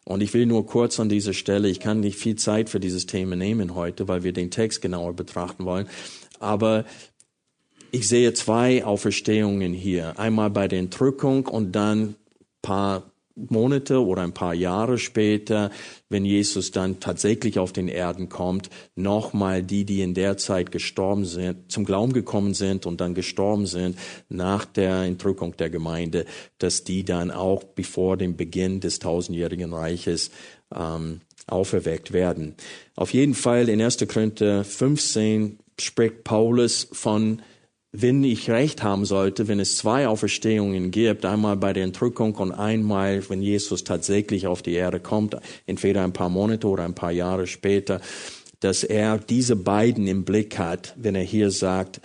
Und 0.05 0.21
ich 0.21 0.35
will 0.35 0.47
nur 0.47 0.67
kurz 0.67 0.99
an 0.99 1.09
dieser 1.09 1.33
Stelle, 1.33 1.69
ich 1.69 1.81
kann 1.81 2.01
nicht 2.01 2.19
viel 2.19 2.37
Zeit 2.37 2.69
für 2.69 2.81
dieses 2.81 3.07
Thema 3.07 3.37
nehmen 3.37 3.75
heute, 3.75 4.09
weil 4.09 4.25
wir 4.25 4.33
den 4.33 4.51
Text 4.51 4.83
genauer 4.83 5.15
betrachten 5.15 5.65
wollen, 5.65 5.89
aber 6.41 6.85
ich 7.93 8.09
sehe 8.09 8.33
zwei 8.33 8.85
Auferstehungen 8.85 9.75
hier. 9.75 10.19
Einmal 10.19 10.51
bei 10.51 10.67
der 10.67 10.79
Entrückung 10.79 11.47
und 11.47 11.73
dann 11.73 12.17
paar 12.63 13.13
Monate 13.35 14.05
oder 14.05 14.23
ein 14.23 14.35
paar 14.35 14.55
Jahre 14.55 14.99
später, 14.99 15.71
wenn 16.09 16.25
Jesus 16.25 16.71
dann 16.71 17.01
tatsächlich 17.01 17.59
auf 17.59 17.73
den 17.73 17.89
Erden 17.89 18.29
kommt, 18.29 18.71
nochmal 18.95 19.63
die, 19.63 19.85
die 19.85 20.03
in 20.03 20.15
der 20.15 20.37
Zeit 20.37 20.71
gestorben 20.71 21.25
sind, 21.25 21.71
zum 21.71 21.85
Glauben 21.85 22.13
gekommen 22.13 22.55
sind 22.55 22.87
und 22.87 23.01
dann 23.01 23.15
gestorben 23.15 23.67
sind 23.67 23.99
nach 24.29 24.65
der 24.65 25.03
Entrückung 25.03 25.57
der 25.57 25.71
Gemeinde, 25.71 26.25
dass 26.59 26.85
die 26.85 27.05
dann 27.05 27.31
auch 27.31 27.65
bevor 27.65 28.17
dem 28.17 28.37
Beginn 28.37 28.81
des 28.81 28.99
tausendjährigen 28.99 29.73
Reiches 29.73 30.31
ähm, 30.75 31.21
auferweckt 31.47 32.13
werden. 32.13 32.55
Auf 32.97 33.13
jeden 33.13 33.35
Fall 33.35 33.69
in 33.69 33.81
1. 33.81 34.07
Korinther 34.09 34.65
15 34.65 35.59
spricht 35.79 36.25
Paulus 36.25 36.89
von 36.93 37.43
wenn 37.93 38.25
ich 38.25 38.49
recht 38.49 38.83
haben 38.83 39.05
sollte, 39.05 39.49
wenn 39.49 39.61
es 39.61 39.77
zwei 39.77 40.09
Auferstehungen 40.09 40.91
gibt, 40.91 41.27
einmal 41.27 41.59
bei 41.59 41.75
der 41.75 41.85
Entrückung 41.85 42.35
und 42.37 42.51
einmal, 42.51 43.29
wenn 43.29 43.43
Jesus 43.43 43.85
tatsächlich 43.85 44.47
auf 44.47 44.63
die 44.63 44.73
Erde 44.73 44.99
kommt, 44.99 45.37
entweder 45.67 46.03
ein 46.03 46.15
paar 46.15 46.31
Monate 46.31 46.67
oder 46.67 46.85
ein 46.85 46.95
paar 46.95 47.13
Jahre 47.13 47.47
später, 47.47 48.01
dass 48.61 48.83
er 48.83 49.19
diese 49.19 49.57
beiden 49.57 50.07
im 50.07 50.25
Blick 50.25 50.59
hat, 50.59 50.95
wenn 50.97 51.15
er 51.15 51.23
hier 51.23 51.51
sagt, 51.51 52.01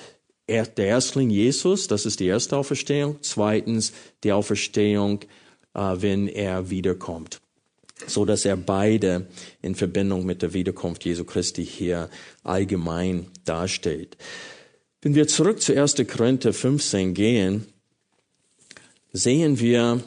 er, 0.46 0.65
der 0.65 0.88
Erstling 0.88 1.29
Jesus, 1.29 1.88
das 1.88 2.06
ist 2.06 2.20
die 2.20 2.27
erste 2.27 2.58
Auferstehung, 2.58 3.17
zweitens 3.22 3.94
die 4.24 4.34
Auferstehung, 4.34 5.22
äh, 5.74 5.96
wenn 5.98 6.27
er 6.27 6.70
wiederkommt 6.70 7.39
so 8.06 8.25
dass 8.25 8.46
er 8.46 8.56
beide 8.56 9.25
in 9.63 9.74
Verbindung 9.74 10.24
mit 10.24 10.44
der 10.44 10.53
Wiederkunft 10.53 11.03
Jesu 11.03 11.24
Christi 11.24 11.65
hier 11.65 12.12
allgemein 12.44 13.25
darstellt. 13.44 14.17
Wenn 15.01 15.13
wir 15.13 15.27
zurück 15.27 15.62
zu 15.62 15.80
1. 15.80 15.96
Korinther 16.08 16.54
15 16.54 17.13
gehen, 17.13 17.68
sehen 19.13 19.60
wir, 19.60 20.01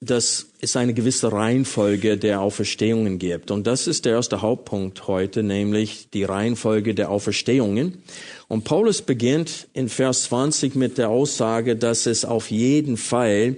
dass 0.00 0.46
es 0.60 0.74
eine 0.76 0.94
gewisse 0.94 1.32
Reihenfolge 1.32 2.16
der 2.16 2.40
Auferstehungen 2.40 3.18
gibt. 3.18 3.50
Und 3.50 3.66
das 3.66 3.86
ist 3.86 4.06
der 4.06 4.12
erste 4.12 4.40
Hauptpunkt 4.40 5.06
heute, 5.06 5.42
nämlich 5.42 6.08
die 6.10 6.24
Reihenfolge 6.24 6.94
der 6.94 7.10
Auferstehungen. 7.10 8.02
Und 8.48 8.64
Paulus 8.64 9.02
beginnt 9.02 9.68
in 9.74 9.90
Vers 9.90 10.24
20 10.24 10.76
mit 10.76 10.96
der 10.96 11.10
Aussage, 11.10 11.76
dass 11.76 12.06
es 12.06 12.24
auf 12.24 12.50
jeden 12.50 12.96
Fall, 12.96 13.56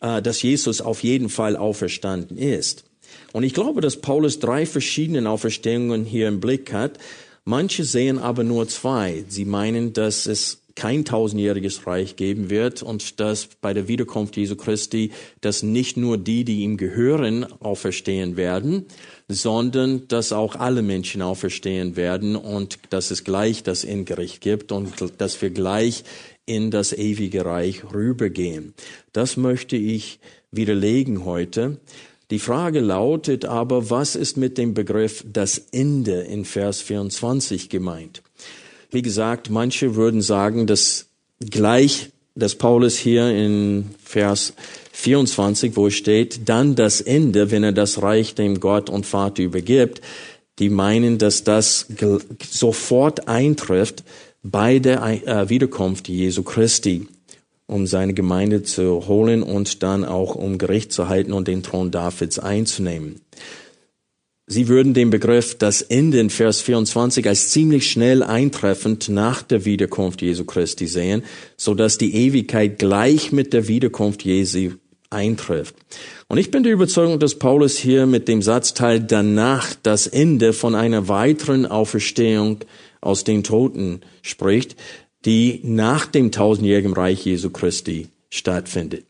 äh, 0.00 0.22
dass 0.22 0.40
Jesus 0.40 0.80
auf 0.80 1.02
jeden 1.02 1.28
Fall 1.28 1.56
auferstanden 1.56 2.38
ist. 2.38 2.84
Und 3.32 3.42
ich 3.42 3.54
glaube, 3.54 3.80
dass 3.80 4.00
Paulus 4.00 4.38
drei 4.38 4.66
verschiedene 4.66 5.28
Auferstehungen 5.28 6.04
hier 6.04 6.28
im 6.28 6.40
Blick 6.40 6.72
hat. 6.72 6.98
Manche 7.48 7.84
sehen 7.84 8.18
aber 8.18 8.42
nur 8.42 8.66
zwei. 8.66 9.24
Sie 9.28 9.44
meinen, 9.44 9.92
dass 9.92 10.26
es 10.26 10.62
kein 10.74 11.04
tausendjähriges 11.04 11.86
Reich 11.86 12.16
geben 12.16 12.50
wird 12.50 12.82
und 12.82 13.20
dass 13.20 13.46
bei 13.60 13.72
der 13.72 13.86
Wiederkunft 13.86 14.36
Jesu 14.36 14.56
Christi, 14.56 15.12
dass 15.40 15.62
nicht 15.62 15.96
nur 15.96 16.18
die, 16.18 16.44
die 16.44 16.62
ihm 16.62 16.76
gehören, 16.76 17.46
auferstehen 17.60 18.36
werden, 18.36 18.86
sondern 19.28 20.08
dass 20.08 20.32
auch 20.32 20.56
alle 20.56 20.82
Menschen 20.82 21.22
auferstehen 21.22 21.94
werden 21.94 22.34
und 22.34 22.80
dass 22.90 23.12
es 23.12 23.22
gleich 23.22 23.62
das 23.62 23.84
Endgericht 23.84 24.40
gibt 24.40 24.72
und 24.72 24.92
dass 25.18 25.40
wir 25.40 25.50
gleich 25.50 26.02
in 26.46 26.72
das 26.72 26.92
ewige 26.92 27.44
Reich 27.44 27.84
rübergehen. 27.94 28.74
Das 29.12 29.36
möchte 29.36 29.76
ich 29.76 30.18
widerlegen 30.50 31.24
heute. 31.24 31.78
Die 32.30 32.40
Frage 32.40 32.80
lautet 32.80 33.44
aber, 33.44 33.88
was 33.88 34.16
ist 34.16 34.36
mit 34.36 34.58
dem 34.58 34.74
Begriff 34.74 35.24
das 35.32 35.58
Ende 35.70 36.22
in 36.22 36.44
Vers 36.44 36.80
24 36.80 37.68
gemeint? 37.68 38.22
Wie 38.90 39.02
gesagt, 39.02 39.48
manche 39.48 39.94
würden 39.94 40.22
sagen, 40.22 40.66
dass 40.66 41.06
gleich, 41.38 42.10
dass 42.34 42.56
Paulus 42.56 42.96
hier 42.96 43.30
in 43.30 43.94
Vers 44.02 44.54
24, 44.92 45.76
wo 45.76 45.88
steht, 45.90 46.48
dann 46.48 46.74
das 46.74 47.00
Ende, 47.00 47.52
wenn 47.52 47.62
er 47.62 47.72
das 47.72 48.02
Reich 48.02 48.34
dem 48.34 48.58
Gott 48.58 48.90
und 48.90 49.06
Vater 49.06 49.44
übergibt, 49.44 50.00
die 50.58 50.68
meinen, 50.68 51.18
dass 51.18 51.44
das 51.44 51.86
sofort 52.50 53.28
eintrifft 53.28 54.02
bei 54.42 54.78
der 54.80 55.02
äh, 55.02 55.48
Wiederkunft 55.48 56.08
Jesu 56.08 56.42
Christi 56.42 57.06
um 57.66 57.86
seine 57.86 58.14
Gemeinde 58.14 58.62
zu 58.62 59.06
holen 59.08 59.42
und 59.42 59.82
dann 59.82 60.04
auch 60.04 60.34
um 60.34 60.58
Gericht 60.58 60.92
zu 60.92 61.08
halten 61.08 61.32
und 61.32 61.48
den 61.48 61.62
Thron 61.62 61.90
Davids 61.90 62.38
einzunehmen. 62.38 63.20
Sie 64.48 64.68
würden 64.68 64.94
den 64.94 65.10
Begriff 65.10 65.58
das 65.58 65.82
Ende 65.82 66.20
in 66.20 66.30
Vers 66.30 66.60
24 66.60 67.26
als 67.26 67.50
ziemlich 67.50 67.90
schnell 67.90 68.22
eintreffend 68.22 69.08
nach 69.08 69.42
der 69.42 69.64
Wiederkunft 69.64 70.22
Jesu 70.22 70.44
Christi 70.44 70.86
sehen, 70.86 71.24
so 71.56 71.74
dass 71.74 71.98
die 71.98 72.14
Ewigkeit 72.14 72.78
gleich 72.78 73.32
mit 73.32 73.52
der 73.52 73.66
Wiederkunft 73.66 74.24
Jesu 74.24 74.74
eintrifft. 75.10 75.74
Und 76.28 76.38
ich 76.38 76.52
bin 76.52 76.62
der 76.62 76.72
Überzeugung, 76.72 77.18
dass 77.18 77.40
Paulus 77.40 77.76
hier 77.76 78.06
mit 78.06 78.28
dem 78.28 78.40
Satzteil 78.40 79.00
danach 79.00 79.74
das 79.82 80.06
Ende 80.06 80.52
von 80.52 80.76
einer 80.76 81.08
weiteren 81.08 81.66
Auferstehung 81.66 82.58
aus 83.00 83.24
den 83.24 83.42
Toten 83.42 84.00
spricht, 84.22 84.76
die 85.26 85.60
nach 85.64 86.06
dem 86.06 86.30
tausendjährigen 86.30 86.92
Reich 86.92 87.26
Jesu 87.26 87.50
Christi 87.50 88.08
stattfindet. 88.30 89.04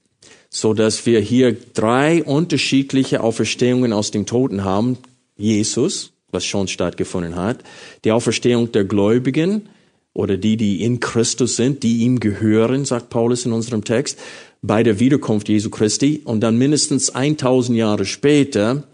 So 0.49 0.73
dass 0.73 1.05
wir 1.05 1.21
hier 1.21 1.55
drei 1.75 2.25
unterschiedliche 2.25 3.23
Auferstehungen 3.23 3.93
aus 3.93 4.11
dem 4.11 4.25
Toten 4.25 4.65
haben. 4.65 4.97
Jesus, 5.37 6.13
was 6.31 6.47
schon 6.47 6.67
stattgefunden 6.67 7.37
hat, 7.37 7.63
die 8.05 8.13
Auferstehung 8.13 8.73
der 8.73 8.85
Gläubigen 8.85 9.69
oder 10.15 10.39
die, 10.39 10.57
die 10.57 10.83
in 10.83 10.99
Christus 10.99 11.57
sind, 11.57 11.83
die 11.83 11.99
ihm 11.99 12.21
gehören, 12.21 12.87
sagt 12.87 13.11
Paulus 13.11 13.45
in 13.45 13.53
unserem 13.53 13.85
Text, 13.85 14.19
bei 14.63 14.83
der 14.83 14.99
Wiederkunft 14.99 15.51
Jesu 15.51 15.69
Christi 15.69 16.23
und 16.25 16.41
dann 16.41 16.57
mindestens 16.57 17.11
1000 17.11 17.77
Jahre 17.77 18.07
später, 18.07 18.85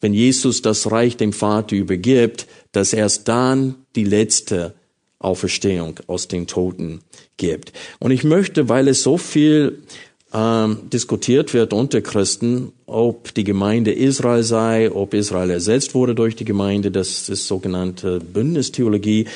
wenn 0.00 0.14
Jesus 0.14 0.62
das 0.62 0.90
Reich 0.92 1.16
dem 1.16 1.32
Vater 1.32 1.74
übergibt, 1.74 2.46
dass 2.70 2.92
erst 2.92 3.26
dann 3.26 3.74
die 3.96 4.04
letzte 4.04 4.74
Auferstehung 5.18 6.00
aus 6.06 6.28
den 6.28 6.46
Toten 6.46 7.00
gibt. 7.36 7.72
Und 7.98 8.10
ich 8.10 8.24
möchte, 8.24 8.68
weil 8.68 8.88
es 8.88 9.02
so 9.02 9.18
viel 9.18 9.82
ähm, 10.32 10.90
diskutiert 10.92 11.54
wird 11.54 11.72
unter 11.72 12.00
Christen, 12.02 12.72
ob 12.86 13.34
die 13.34 13.44
Gemeinde 13.44 13.92
Israel 13.92 14.42
sei, 14.42 14.90
ob 14.92 15.14
Israel 15.14 15.50
ersetzt 15.50 15.94
wurde 15.94 16.14
durch 16.14 16.36
die 16.36 16.44
Gemeinde, 16.44 16.90
das 16.90 17.28
ist 17.28 17.46
sogenannte 17.46 18.20
Bündnistheologie. 18.20 19.26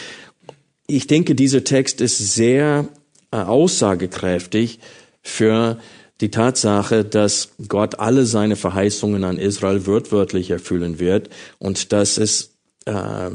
Ich 0.87 1.07
denke, 1.07 1.35
dieser 1.35 1.65
Text 1.65 2.01
ist 2.01 2.19
sehr 2.35 2.89
äh, 3.31 3.37
aussagekräftig 3.37 4.79
für 5.23 5.79
die 6.21 6.31
Tatsache, 6.31 7.05
dass 7.05 7.51
Gott 7.69 7.99
alle 7.99 8.27
seine 8.27 8.57
Verheißungen 8.57 9.25
an 9.25 9.39
Israel 9.39 9.87
wörtwörtlich 9.87 10.51
erfüllen 10.51 11.01
wird 11.01 11.31
und 11.59 11.93
dass 11.93 12.19
es, 12.19 12.55
äh, 12.85 13.27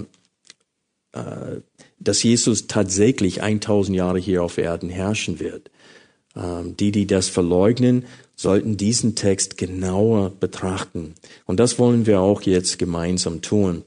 äh, 1.11 1.61
dass 1.99 2.23
Jesus 2.23 2.67
tatsächlich 2.67 3.41
1000 3.41 3.95
Jahre 3.97 4.19
hier 4.19 4.43
auf 4.43 4.57
Erden 4.57 4.89
herrschen 4.89 5.39
wird. 5.39 5.71
Ähm, 6.35 6.75
die, 6.77 6.91
die 6.91 7.07
das 7.07 7.29
verleugnen, 7.29 8.05
sollten 8.35 8.77
diesen 8.77 9.15
Text 9.15 9.57
genauer 9.57 10.31
betrachten. 10.39 11.15
Und 11.45 11.59
das 11.59 11.79
wollen 11.79 12.05
wir 12.05 12.21
auch 12.21 12.43
jetzt 12.43 12.77
gemeinsam 12.77 13.41
tun. 13.41 13.83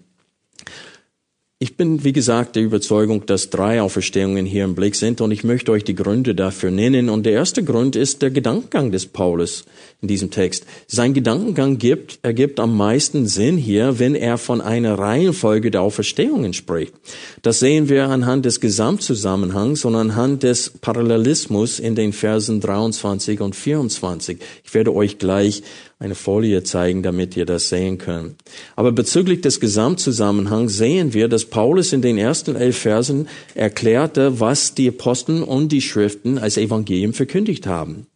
Ich 1.63 1.77
bin, 1.77 2.05
wie 2.05 2.15
gesagt, 2.15 2.57
der 2.57 2.63
Überzeugung, 2.63 3.27
dass 3.27 3.51
drei 3.51 3.83
Auferstehungen 3.83 4.47
hier 4.47 4.65
im 4.65 4.75
Blick 4.75 4.97
sind 4.97 5.21
und 5.21 5.31
ich 5.31 5.45
möchte 5.45 5.71
euch 5.71 5.85
die 5.85 5.95
Gründe 5.95 6.35
dafür 6.35 6.71
nennen. 6.71 7.11
Und 7.11 7.27
der 7.27 7.35
erste 7.35 7.63
Grund 7.63 7.97
ist 7.97 8.23
der 8.23 8.31
Gedankengang 8.31 8.91
des 8.91 9.07
Paulus 9.07 9.67
in 10.03 10.09
diesem 10.09 10.31
Text. 10.31 10.65
Sein 10.87 11.13
Gedankengang 11.15 11.79
gibt, 11.79 12.19
ergibt 12.23 12.59
am 12.59 12.77
meisten 12.77 13.27
Sinn 13.27 13.57
hier, 13.57 13.99
wenn 13.99 14.15
er 14.15 14.39
von 14.39 14.61
einer 14.61 14.99
Reihenfolge 14.99 15.71
der 15.71 15.83
Auferstehungen 15.83 16.55
spricht. 16.55 16.95
Das 17.43 17.61
sehen 17.61 17.89
wir 17.89 18.09
anhand 18.09 18.47
des 18.47 18.61
Gesamtzusammenhangs 18.61 19.85
und 19.85 19.95
anhand 19.95 20.43
des 20.43 20.71
Parallelismus 20.71 21.79
in 21.79 21.95
den 21.95 22.13
Versen 22.13 22.61
23 22.61 23.41
und 23.41 23.55
24. 23.55 24.39
Ich 24.65 24.75
werde 24.75 24.95
euch 24.95 25.19
gleich 25.19 25.63
eine 25.99 26.15
Folie 26.15 26.63
zeigen, 26.63 27.03
damit 27.03 27.37
ihr 27.37 27.45
das 27.45 27.69
sehen 27.69 27.99
könnt. 27.99 28.37
Aber 28.75 28.91
bezüglich 28.91 29.43
des 29.43 29.61
Gesamtzusammenhangs 29.61 30.75
sehen 30.79 31.13
wir, 31.13 31.29
dass 31.29 31.45
Paulus 31.45 31.93
in 31.93 32.01
den 32.01 32.17
ersten 32.17 32.57
elf 32.57 32.79
Versen 32.79 33.29
erklärte, 33.55 34.41
was 34.41 34.75
die 34.75 34.89
Aposteln 34.89 35.43
und 35.43 35.71
die 35.71 35.83
Schriften 35.83 36.39
als 36.39 36.57
Evangelium 36.57 37.13
verkündigt 37.13 37.67
haben. 37.67 38.07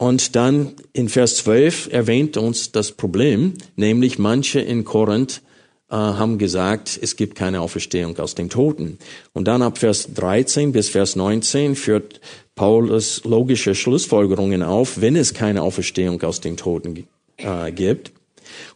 Und 0.00 0.34
dann 0.34 0.72
in 0.94 1.10
Vers 1.10 1.36
12 1.36 1.92
erwähnt 1.92 2.38
uns 2.38 2.72
das 2.72 2.92
Problem, 2.92 3.52
nämlich 3.76 4.18
manche 4.18 4.58
in 4.58 4.82
Korinth 4.82 5.42
äh, 5.90 5.94
haben 5.94 6.38
gesagt, 6.38 6.98
es 7.02 7.16
gibt 7.16 7.34
keine 7.34 7.60
Auferstehung 7.60 8.18
aus 8.18 8.34
den 8.34 8.48
Toten. 8.48 8.98
Und 9.34 9.46
dann 9.46 9.60
ab 9.60 9.76
Vers 9.76 10.08
13 10.14 10.72
bis 10.72 10.88
Vers 10.88 11.16
19 11.16 11.76
führt 11.76 12.22
Paulus 12.54 13.24
logische 13.24 13.74
Schlussfolgerungen 13.74 14.62
auf, 14.62 15.02
wenn 15.02 15.16
es 15.16 15.34
keine 15.34 15.60
Auferstehung 15.60 16.22
aus 16.22 16.40
den 16.40 16.56
Toten 16.56 17.06
äh, 17.36 17.70
gibt. 17.70 18.12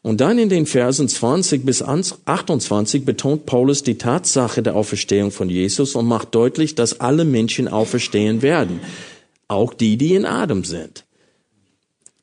Und 0.02 0.20
dann 0.20 0.38
in 0.38 0.50
den 0.50 0.66
Versen 0.66 1.08
20 1.08 1.64
bis 1.64 1.80
28 1.80 3.06
betont 3.06 3.46
Paulus 3.46 3.82
die 3.82 3.96
Tatsache 3.96 4.62
der 4.62 4.76
Auferstehung 4.76 5.30
von 5.30 5.48
Jesus 5.48 5.94
und 5.94 6.06
macht 6.06 6.34
deutlich, 6.34 6.74
dass 6.74 7.00
alle 7.00 7.24
Menschen 7.24 7.66
auferstehen 7.66 8.42
werden, 8.42 8.80
auch 9.48 9.72
die, 9.72 9.96
die 9.96 10.16
in 10.16 10.26
Adam 10.26 10.64
sind. 10.64 11.06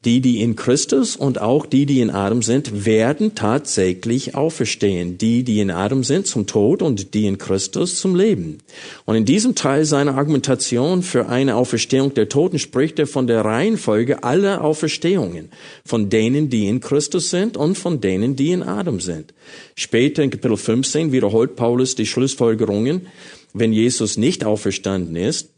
Die, 0.04 0.20
die 0.20 0.42
in 0.42 0.56
Christus 0.56 1.16
und 1.16 1.40
auch 1.40 1.68
die, 1.68 1.86
die 1.86 2.02
in 2.02 2.10
Adam 2.10 2.42
sind, 2.42 2.86
werden 2.86 3.36
tatsächlich 3.36 4.34
auferstehen. 4.34 5.20
Die, 5.20 5.44
die 5.44 5.60
in 5.60 5.70
Adam 5.70 6.04
sind, 6.04 6.26
zum 6.26 6.48
Tod 6.48 6.82
und 6.82 7.14
die 7.14 7.28
in 7.28 7.38
Christus 7.38 8.00
zum 8.00 8.16
Leben. 8.16 8.58
Und 9.06 9.16
in 9.16 9.26
diesem 9.26 9.54
Teil 9.54 9.86
seiner 9.86 10.16
Argumentation 10.16 11.04
für 11.04 11.30
eine 11.30 11.56
Auferstehung 11.56 12.16
der 12.16 12.30
Toten 12.30 12.58
spricht 12.58 12.98
er 12.98 13.06
von 13.06 13.28
der 13.28 13.46
Reihenfolge 13.46 14.24
aller 14.24 14.64
Auferstehungen. 14.64 15.52
Von 15.86 16.10
denen, 16.10 16.50
die 16.50 16.68
in 16.68 16.80
Christus 16.80 17.30
sind 17.30 17.56
und 17.56 17.78
von 17.78 18.02
denen, 18.02 18.36
die 18.36 18.54
in 18.54 18.64
Adam 18.64 19.00
sind. 19.00 19.36
Später 19.76 20.24
in 20.24 20.32
Kapitel 20.32 20.58
15 20.58 21.12
wiederholt 21.12 21.56
Paulus 21.56 21.94
die 21.94 22.08
Schlussfolgerungen, 22.08 23.06
wenn 23.54 23.72
Jesus 23.72 24.18
nicht 24.18 24.46
auferstanden 24.46 25.16
ist, 25.16 25.50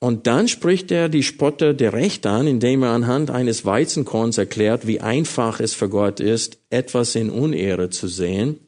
und 0.00 0.26
dann 0.26 0.48
spricht 0.48 0.90
er 0.90 1.10
die 1.10 1.22
Spotter 1.22 1.74
der 1.74 1.92
Recht 1.92 2.26
an, 2.26 2.46
indem 2.46 2.82
er 2.82 2.90
anhand 2.90 3.30
eines 3.30 3.66
Weizenkorns 3.66 4.38
erklärt, 4.38 4.86
wie 4.86 5.00
einfach 5.00 5.60
es 5.60 5.74
für 5.74 5.90
Gott 5.90 6.20
ist, 6.20 6.58
etwas 6.70 7.14
in 7.14 7.28
Unehre 7.28 7.90
zu 7.90 8.08
sehen, 8.08 8.58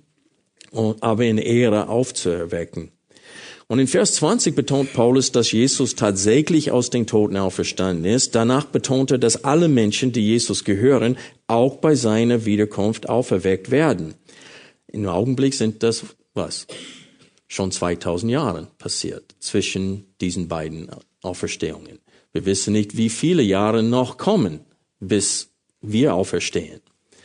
aber 0.72 1.24
in 1.24 1.38
Ehre 1.38 1.88
aufzuerwecken. 1.88 2.92
Und 3.66 3.78
in 3.78 3.86
Vers 3.86 4.16
20 4.16 4.54
betont 4.54 4.92
Paulus, 4.92 5.32
dass 5.32 5.50
Jesus 5.50 5.96
tatsächlich 5.96 6.70
aus 6.70 6.90
den 6.90 7.06
Toten 7.06 7.38
auferstanden 7.38 8.04
ist. 8.04 8.34
Danach 8.34 8.66
betont 8.66 9.12
er, 9.12 9.16
dass 9.16 9.44
alle 9.44 9.68
Menschen, 9.68 10.12
die 10.12 10.26
Jesus 10.26 10.64
gehören, 10.64 11.16
auch 11.46 11.76
bei 11.76 11.94
seiner 11.94 12.44
Wiederkunft 12.44 13.08
auferweckt 13.08 13.70
werden. 13.70 14.12
Im 14.88 15.08
Augenblick 15.08 15.54
sind 15.54 15.82
das 15.82 16.04
was? 16.34 16.66
Schon 17.52 17.70
2000 17.70 18.32
Jahre 18.32 18.68
passiert 18.78 19.34
zwischen 19.38 20.06
diesen 20.22 20.48
beiden 20.48 20.88
Auferstehungen. 21.20 21.98
Wir 22.32 22.46
wissen 22.46 22.72
nicht, 22.72 22.96
wie 22.96 23.10
viele 23.10 23.42
Jahre 23.42 23.82
noch 23.82 24.16
kommen, 24.16 24.60
bis 25.00 25.50
wir 25.82 26.14
auferstehen. 26.14 26.80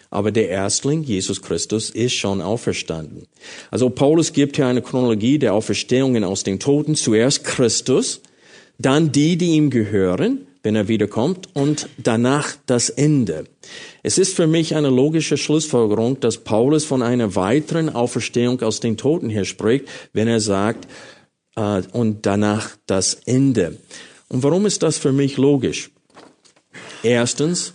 Aber 0.09 0.33
der 0.33 0.49
Erstling, 0.49 1.01
Jesus 1.01 1.41
Christus, 1.41 1.89
ist 1.89 2.11
schon 2.11 2.41
auferstanden. 2.41 3.25
Also 3.71 3.89
Paulus 3.89 4.33
gibt 4.33 4.57
hier 4.57 4.67
eine 4.67 4.81
Chronologie 4.81 5.39
der 5.39 5.53
Auferstehungen 5.53 6.25
aus 6.25 6.43
den 6.43 6.59
Toten. 6.59 6.95
Zuerst 6.95 7.45
Christus, 7.45 8.19
dann 8.77 9.13
die, 9.13 9.37
die 9.37 9.51
ihm 9.51 9.69
gehören, 9.69 10.46
wenn 10.67 10.75
er 10.75 10.89
wiederkommt, 10.89 11.47
und 11.53 11.87
danach 11.97 12.57
das 12.65 12.89
Ende. 12.89 13.45
Es 14.03 14.17
ist 14.17 14.35
für 14.35 14.47
mich 14.47 14.75
eine 14.75 14.89
logische 14.89 15.37
Schlussfolgerung, 15.37 16.19
dass 16.19 16.39
Paulus 16.39 16.83
von 16.83 17.01
einer 17.01 17.37
weiteren 17.37 17.87
Auferstehung 17.87 18.61
aus 18.61 18.81
den 18.81 18.97
Toten 18.97 19.29
hier 19.29 19.45
spricht, 19.45 19.85
wenn 20.11 20.27
er 20.27 20.41
sagt, 20.41 20.85
äh, 21.55 21.83
und 21.93 22.25
danach 22.25 22.75
das 22.85 23.13
Ende. 23.25 23.77
Und 24.27 24.43
warum 24.43 24.65
ist 24.65 24.83
das 24.83 24.97
für 24.97 25.13
mich 25.13 25.37
logisch? 25.37 25.89
Erstens, 27.01 27.71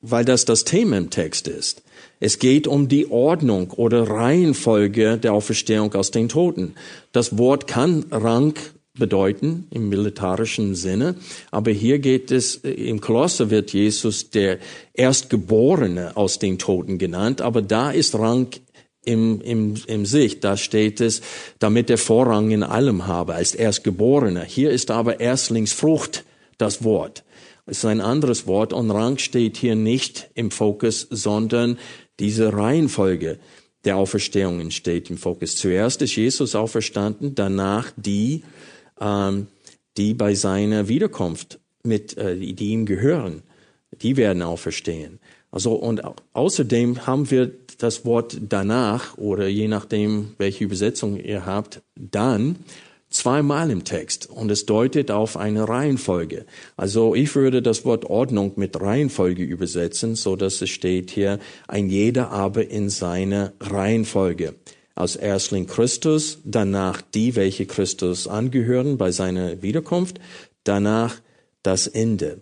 weil 0.00 0.24
das 0.24 0.44
das 0.44 0.64
Thema 0.64 0.98
im 0.98 1.10
Text 1.10 1.46
ist. 1.46 1.84
Es 2.18 2.40
geht 2.40 2.66
um 2.66 2.88
die 2.88 3.12
Ordnung 3.12 3.70
oder 3.70 4.10
Reihenfolge 4.10 5.18
der 5.18 5.34
Auferstehung 5.34 5.94
aus 5.94 6.10
den 6.10 6.28
Toten. 6.28 6.74
Das 7.12 7.38
Wort 7.38 7.68
kann 7.68 8.06
Rang 8.10 8.54
bedeuten 8.96 9.66
im 9.70 9.88
militarischen 9.88 10.74
Sinne, 10.76 11.16
aber 11.50 11.72
hier 11.72 11.98
geht 11.98 12.30
es, 12.30 12.56
im 12.56 13.00
Kloster 13.00 13.50
wird 13.50 13.72
Jesus 13.72 14.30
der 14.30 14.58
Erstgeborene 14.92 16.16
aus 16.16 16.38
den 16.38 16.58
Toten 16.58 16.98
genannt, 16.98 17.40
aber 17.40 17.60
da 17.60 17.90
ist 17.90 18.14
Rang 18.14 18.48
im, 19.04 19.40
im, 19.40 19.74
im 19.86 20.06
Sicht. 20.06 20.44
Da 20.44 20.56
steht 20.56 21.00
es, 21.00 21.22
damit 21.58 21.90
er 21.90 21.98
Vorrang 21.98 22.50
in 22.52 22.62
allem 22.62 23.06
habe, 23.06 23.34
als 23.34 23.54
Erstgeborener. 23.54 24.44
Hier 24.44 24.70
ist 24.70 24.90
aber 24.90 25.20
Erstlingsfrucht 25.20 26.24
das 26.56 26.84
Wort. 26.84 27.24
Es 27.66 27.78
ist 27.78 27.84
ein 27.86 28.00
anderes 28.00 28.46
Wort 28.46 28.72
und 28.72 28.90
Rang 28.90 29.18
steht 29.18 29.56
hier 29.56 29.74
nicht 29.74 30.30
im 30.34 30.50
Fokus, 30.50 31.06
sondern 31.10 31.78
diese 32.20 32.52
Reihenfolge 32.52 33.38
der 33.84 33.96
Auferstehungen 33.96 34.70
steht 34.70 35.10
im 35.10 35.18
Fokus. 35.18 35.56
Zuerst 35.56 36.00
ist 36.02 36.16
Jesus 36.16 36.54
auferstanden, 36.54 37.34
danach 37.34 37.90
die, 37.96 38.44
ähm, 39.00 39.48
die 39.96 40.14
bei 40.14 40.34
seiner 40.34 40.88
Wiederkunft 40.88 41.60
mit, 41.82 42.16
äh, 42.16 42.36
die 42.36 42.70
ihm 42.70 42.86
gehören, 42.86 43.42
die 44.02 44.16
werden 44.16 44.42
auferstehen. 44.42 45.20
Also 45.50 45.74
und 45.74 46.02
außerdem 46.32 47.06
haben 47.06 47.30
wir 47.30 47.52
das 47.78 48.04
Wort 48.04 48.38
danach 48.48 49.16
oder 49.18 49.46
je 49.46 49.68
nachdem, 49.68 50.34
welche 50.38 50.64
Übersetzung 50.64 51.16
ihr 51.16 51.46
habt, 51.46 51.82
dann 51.94 52.56
zweimal 53.08 53.70
im 53.70 53.84
Text 53.84 54.28
und 54.28 54.50
es 54.50 54.66
deutet 54.66 55.12
auf 55.12 55.36
eine 55.36 55.68
Reihenfolge. 55.68 56.46
Also 56.76 57.14
ich 57.14 57.34
würde 57.36 57.62
das 57.62 57.84
Wort 57.84 58.04
Ordnung 58.06 58.54
mit 58.56 58.80
Reihenfolge 58.80 59.44
übersetzen, 59.44 60.16
so 60.16 60.34
dass 60.34 60.60
es 60.60 60.70
steht 60.70 61.10
hier, 61.10 61.38
ein 61.68 61.88
jeder 61.88 62.32
aber 62.32 62.68
in 62.68 62.90
seiner 62.90 63.52
Reihenfolge. 63.60 64.54
Als 64.94 65.16
Erstling 65.16 65.66
Christus, 65.66 66.38
danach 66.44 67.02
die, 67.02 67.34
welche 67.34 67.66
Christus 67.66 68.28
angehören 68.28 68.96
bei 68.96 69.10
seiner 69.10 69.60
Wiederkunft, 69.62 70.20
danach 70.62 71.20
das 71.62 71.86
Ende. 71.88 72.40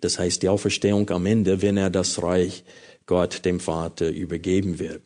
Das 0.00 0.18
heißt 0.18 0.42
die 0.42 0.48
Auferstehung 0.48 1.08
am 1.10 1.26
Ende, 1.26 1.62
wenn 1.62 1.76
er 1.76 1.90
das 1.90 2.22
Reich 2.22 2.64
Gott 3.06 3.44
dem 3.44 3.60
Vater 3.60 4.10
übergeben 4.10 4.78
wird. 4.78 5.02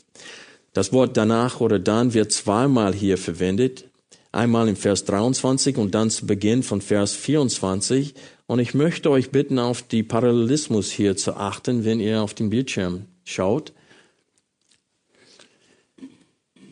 Das 0.73 0.93
Wort 0.93 1.17
danach 1.17 1.61
oder 1.61 1.79
dann 1.79 2.15
wird 2.15 2.33
zweimal 2.33 2.95
hier 2.95 3.19
verwendet. 3.19 3.85
Einmal 4.33 4.69
im 4.69 4.77
Vers 4.77 5.05
23 5.05 5.79
und 5.79 5.95
dann 5.95 6.11
zu 6.11 6.27
Beginn 6.27 6.63
von 6.63 6.81
Vers 6.81 7.15
24. 7.15 8.15
Und 8.47 8.59
ich 8.59 8.75
möchte 8.75 9.11
euch 9.11 9.31
bitten, 9.31 9.59
auf 9.59 9.83
die 9.83 10.03
Parallelismus 10.03 10.91
hier 10.91 11.17
zu 11.17 11.35
achten, 11.35 11.85
wenn 11.85 12.01
ihr 12.01 12.23
auf 12.23 12.35
den 12.35 12.51
Bildschirm 12.51 13.07
schaut. 13.25 13.73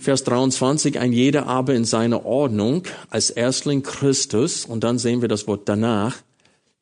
Vers 0.05 0.23
23, 0.25 1.01
ein 1.01 1.15
jeder 1.15 1.47
aber 1.47 1.75
in 1.75 1.87
seiner 1.87 2.27
Ordnung 2.27 2.83
als 3.09 3.31
Erstling 3.31 3.83
Christus, 3.83 4.67
und 4.67 4.85
dann 4.85 4.99
sehen 4.99 5.23
wir 5.23 5.29
das 5.29 5.47
Wort 5.47 5.67
danach, 5.67 6.19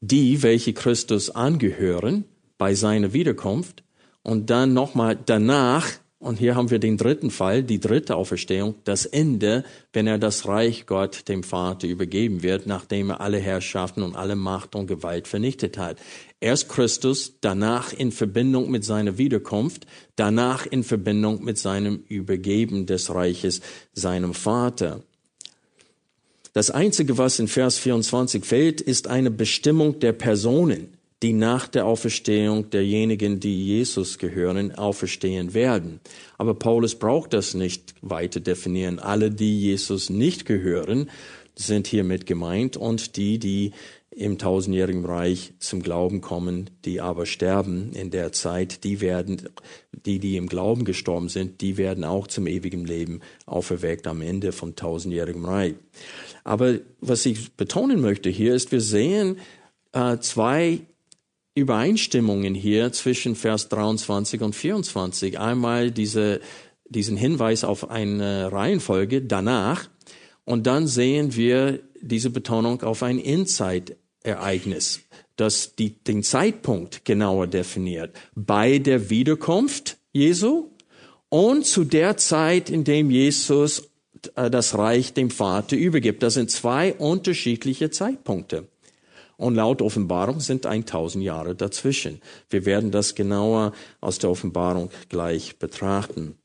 die, 0.00 0.42
welche 0.42 0.72
Christus 0.72 1.30
angehören 1.30 2.24
bei 2.58 2.74
seiner 2.74 3.12
Wiederkunft, 3.12 3.85
und 4.24 4.50
dann 4.50 4.74
nochmal 4.74 5.16
danach 5.24 5.87
Und 6.22 6.38
hier 6.38 6.54
haben 6.54 6.70
wir 6.70 6.78
den 6.78 6.98
dritten 6.98 7.32
Fall, 7.32 7.64
die 7.64 7.80
dritte 7.80 8.14
Auferstehung, 8.14 8.76
das 8.85 9.06
Ende, 9.06 9.64
wenn 9.92 10.06
er 10.06 10.18
das 10.18 10.46
Reich 10.46 10.87
Gott 10.87 11.28
dem 11.28 11.42
Vater 11.42 11.88
übergeben 11.88 12.44
wird, 12.44 12.64
nachdem 12.64 13.11
er 13.11 13.20
alle 13.20 13.38
Herrschaften 13.40 14.04
und 14.04 14.14
alle 14.14 14.37
Macht 14.37 14.76
und 14.76 14.87
Gewalt 14.87 15.26
vernichtet 15.26 15.78
hat. 15.78 15.98
Erst 16.38 16.68
Christus, 16.68 17.38
danach 17.40 17.92
in 17.92 18.12
Verbindung 18.12 18.70
mit 18.70 18.85
seiner 18.85 19.18
Wiederkunft, 19.18 19.88
danach 20.14 20.64
in 20.64 20.85
Verbindung 20.85 21.42
mit 21.42 21.58
seinem 21.58 22.04
Übergeben 22.08 22.87
des 22.87 23.12
Reiches 23.12 23.61
seinem 23.92 24.32
Vater. 24.32 25.02
Das 26.52 26.70
Einzige, 26.70 27.18
was 27.18 27.40
in 27.40 27.48
Vers 27.48 27.78
24 27.78 28.44
fehlt, 28.44 28.80
ist 28.80 29.08
eine 29.08 29.32
Bestimmung 29.32 29.98
der 29.98 30.12
Personen 30.12 30.96
die 31.22 31.32
nach 31.32 31.68
der 31.68 31.87
Auferstehung 31.87 32.70
derjenigen, 32.70 33.38
die 33.38 33.64
Jesus 33.64 34.18
gehören, 34.18 34.74
auferstehen 34.74 35.54
werden. 35.54 36.00
Aber 36.37 36.54
Paulus 36.54 36.96
braucht 36.96 37.32
das 37.32 37.54
nicht 37.54 37.94
weiter 38.02 38.40
definieren. 38.40 38.98
Alle, 38.98 39.30
die 39.30 39.61
Jesus 39.61 40.11
nicht 40.11 40.44
gehören, 40.44 41.08
sind 41.54 41.87
hiermit 41.87 42.26
gemeint 42.26 42.76
und 42.76 43.16
die, 43.16 43.38
die 43.38 43.72
im 44.11 44.37
tausendjährigen 44.37 45.04
Reich 45.06 45.54
zum 45.58 45.82
Glauben 45.82 46.20
kommen, 46.20 46.68
die 46.85 47.00
aber 47.00 47.24
sterben 47.24 47.92
in 47.94 48.11
der 48.11 48.32
Zeit, 48.32 48.85
die 48.85 49.00
werden, 49.00 49.48
die, 50.04 50.18
die 50.18 50.37
im 50.37 50.48
Glauben 50.48 50.85
gestorben 50.85 51.28
sind, 51.28 51.62
die 51.62 51.78
werden 51.78 52.04
auch 52.04 52.26
zum 52.26 52.46
ewigen 52.46 52.85
Leben 52.85 53.20
auferweckt 53.46 54.06
am 54.06 54.20
Ende 54.20 54.52
vom 54.52 54.76
tausendjährigen 54.76 55.44
Reich. 55.44 55.74
Aber 56.44 56.78
was 57.00 57.24
ich 57.24 57.52
betonen 57.52 58.00
möchte 58.00 58.28
hier 58.28 58.54
ist, 58.54 58.70
wir 58.70 58.82
sehen 58.82 59.38
äh, 59.92 60.18
zwei 60.18 60.80
Übereinstimmungen 61.54 62.54
hier 62.54 62.92
zwischen 62.92 63.36
Vers 63.36 63.68
23 63.68 64.40
und 64.40 64.54
24. 64.54 65.38
Einmal 65.38 65.90
diese, 65.90 66.40
diesen 66.88 67.16
Hinweis 67.16 67.64
auf 67.64 67.90
eine 67.90 68.50
Reihenfolge 68.50 69.22
danach 69.22 69.88
und 70.44 70.66
dann 70.66 70.86
sehen 70.86 71.36
wir 71.36 71.80
diese 72.00 72.30
Betonung 72.30 72.82
auf 72.82 73.02
ein 73.02 73.18
Inside-Ereignis, 73.18 75.00
das 75.36 75.76
die, 75.76 76.02
den 76.02 76.22
Zeitpunkt 76.22 77.04
genauer 77.04 77.46
definiert. 77.46 78.16
Bei 78.34 78.78
der 78.78 79.10
Wiederkunft 79.10 79.98
Jesu 80.12 80.70
und 81.28 81.66
zu 81.66 81.84
der 81.84 82.16
Zeit, 82.16 82.70
in 82.70 82.84
dem 82.84 83.10
Jesus 83.10 83.90
äh, 84.36 84.50
das 84.50 84.76
Reich 84.76 85.12
dem 85.14 85.30
Vater 85.30 85.76
übergibt. 85.76 86.22
Das 86.22 86.34
sind 86.34 86.50
zwei 86.50 86.94
unterschiedliche 86.94 87.90
Zeitpunkte. 87.90 88.68
Und 89.37 89.55
laut 89.55 89.83
Offenbarung 89.83 90.40
sind 90.40 90.66
1000 90.66 91.25
Jahre 91.25 91.55
dazwischen. 91.55 92.21
Wir 92.51 92.64
werden 92.66 92.90
das 92.90 93.14
genauer 93.14 93.73
aus 94.01 94.18
der 94.18 94.31
Offenbarung 94.31 94.90
gleich 95.09 95.59
betrachten. 95.59 96.37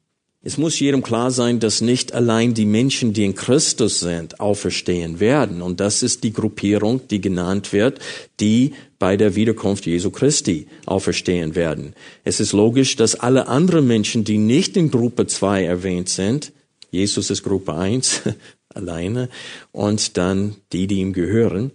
Es 0.43 0.57
muss 0.57 0.79
jedem 0.79 1.03
klar 1.03 1.29
sein, 1.31 1.59
dass 1.59 1.81
nicht 1.81 2.13
allein 2.13 2.53
die 2.53 2.65
Menschen, 2.65 3.11
die 3.11 3.25
in 3.25 3.35
Christus 3.35 3.99
sind, 3.99 4.39
auferstehen 4.39 5.19
werden. 5.19 5.61
Und 5.61 5.79
das 5.79 6.03
ist 6.03 6.23
die 6.23 6.31
Gruppierung, 6.31 7.01
die 7.09 7.19
genannt 7.19 7.73
wird, 7.73 7.99
die 8.39 8.73
bei 8.97 9.17
der 9.17 9.35
Wiederkunft 9.35 9.85
Jesu 9.85 10.09
Christi 10.09 10.67
auferstehen 10.85 11.55
werden. 11.55 11.95
Es 12.23 12.39
ist 12.39 12.53
logisch, 12.53 12.95
dass 12.95 13.15
alle 13.15 13.47
anderen 13.47 13.87
Menschen, 13.87 14.23
die 14.23 14.37
nicht 14.37 14.77
in 14.77 14.89
Gruppe 14.89 15.27
2 15.27 15.65
erwähnt 15.65 16.07
sind, 16.07 16.53
Jesus 16.91 17.29
ist 17.29 17.43
Gruppe 17.43 17.73
1 17.73 18.21
alleine, 18.73 19.29
und 19.71 20.17
dann 20.17 20.55
die, 20.71 20.87
die 20.87 20.99
ihm 20.99 21.13
gehören, 21.13 21.71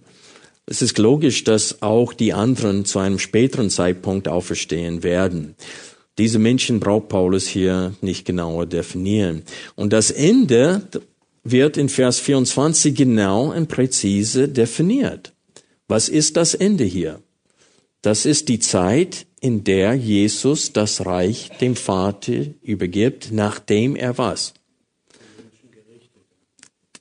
es 0.65 0.81
ist 0.81 0.97
logisch, 0.97 1.43
dass 1.43 1.81
auch 1.81 2.13
die 2.13 2.33
anderen 2.33 2.85
zu 2.85 2.99
einem 2.99 3.19
späteren 3.19 3.69
Zeitpunkt 3.69 4.27
auferstehen 4.27 5.03
werden. 5.03 5.55
Diese 6.17 6.39
Menschen 6.39 6.79
braucht 6.79 7.09
Paulus 7.09 7.47
hier 7.47 7.93
nicht 8.01 8.25
genauer 8.25 8.65
definieren. 8.65 9.43
Und 9.75 9.93
das 9.93 10.11
Ende 10.11 10.87
wird 11.43 11.75
in 11.75 11.89
Vers 11.89 12.19
24 12.19 12.95
genau 12.95 13.51
und 13.51 13.67
präzise 13.67 14.47
definiert. 14.47 15.33
Was 15.87 16.07
ist 16.07 16.37
das 16.37 16.53
Ende 16.53 16.83
hier? 16.83 17.21
Das 18.01 18.25
ist 18.25 18.47
die 18.49 18.59
Zeit, 18.59 19.25
in 19.41 19.63
der 19.63 19.93
Jesus 19.95 20.71
das 20.71 21.05
Reich 21.05 21.49
dem 21.59 21.75
Vater 21.75 22.45
übergibt, 22.61 23.29
nachdem 23.31 23.95
er 23.95 24.17
was? 24.17 24.53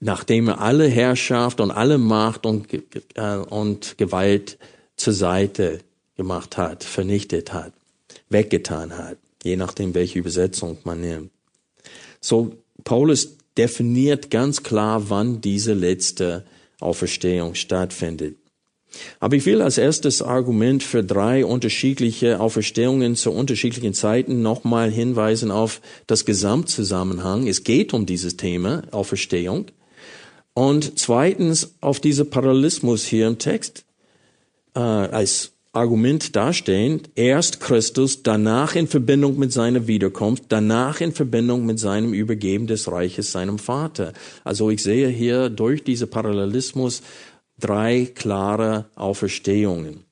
Nachdem 0.04 0.48
er 0.48 0.60
alle 0.60 0.88
Herrschaft 0.88 1.60
und 1.60 1.70
alle 1.70 1.96
Macht 1.96 2.44
und, 2.44 2.66
äh, 3.14 3.36
und 3.36 3.96
Gewalt 3.98 4.58
zur 4.96 5.12
Seite 5.12 5.78
gemacht 6.16 6.56
hat, 6.56 6.82
vernichtet 6.82 7.52
hat, 7.52 7.72
weggetan 8.28 8.98
hat, 8.98 9.16
je 9.44 9.56
nachdem, 9.56 9.94
welche 9.94 10.18
Übersetzung 10.18 10.78
man 10.82 11.00
nimmt. 11.00 11.30
So, 12.20 12.56
Paulus 12.82 13.36
definiert 13.56 14.30
ganz 14.30 14.64
klar, 14.64 15.08
wann 15.08 15.40
diese 15.40 15.72
letzte 15.72 16.44
Auferstehung 16.80 17.54
stattfindet. 17.54 18.36
Aber 19.20 19.36
ich 19.36 19.46
will 19.46 19.62
als 19.62 19.78
erstes 19.78 20.20
Argument 20.20 20.82
für 20.82 21.04
drei 21.04 21.46
unterschiedliche 21.46 22.40
Auferstehungen 22.40 23.14
zu 23.14 23.30
unterschiedlichen 23.30 23.94
Zeiten 23.94 24.42
nochmal 24.42 24.90
hinweisen 24.90 25.52
auf 25.52 25.80
das 26.08 26.24
Gesamtzusammenhang. 26.24 27.46
Es 27.46 27.62
geht 27.62 27.94
um 27.94 28.04
dieses 28.04 28.36
Thema 28.36 28.82
Auferstehung. 28.90 29.66
Und 30.54 30.98
zweitens 30.98 31.76
auf 31.80 32.00
diese 32.00 32.24
Parallelismus 32.24 33.04
hier 33.04 33.26
im 33.26 33.38
Text 33.38 33.84
äh, 34.74 34.80
als 34.80 35.52
Argument 35.74 36.36
dastehen, 36.36 37.00
erst 37.14 37.60
Christus, 37.60 38.22
danach 38.22 38.74
in 38.74 38.86
Verbindung 38.86 39.38
mit 39.38 39.52
seiner 39.52 39.86
Wiederkunft, 39.86 40.44
danach 40.48 41.00
in 41.00 41.12
Verbindung 41.12 41.64
mit 41.64 41.78
seinem 41.78 42.12
Übergeben 42.12 42.66
des 42.66 42.92
Reiches 42.92 43.32
seinem 43.32 43.58
Vater. 43.58 44.12
Also 44.44 44.68
ich 44.68 44.82
sehe 44.82 45.08
hier 45.08 45.48
durch 45.48 45.82
diese 45.82 46.06
Parallelismus 46.06 47.02
drei 47.58 48.04
klare 48.14 48.86
Auferstehungen. 48.96 50.04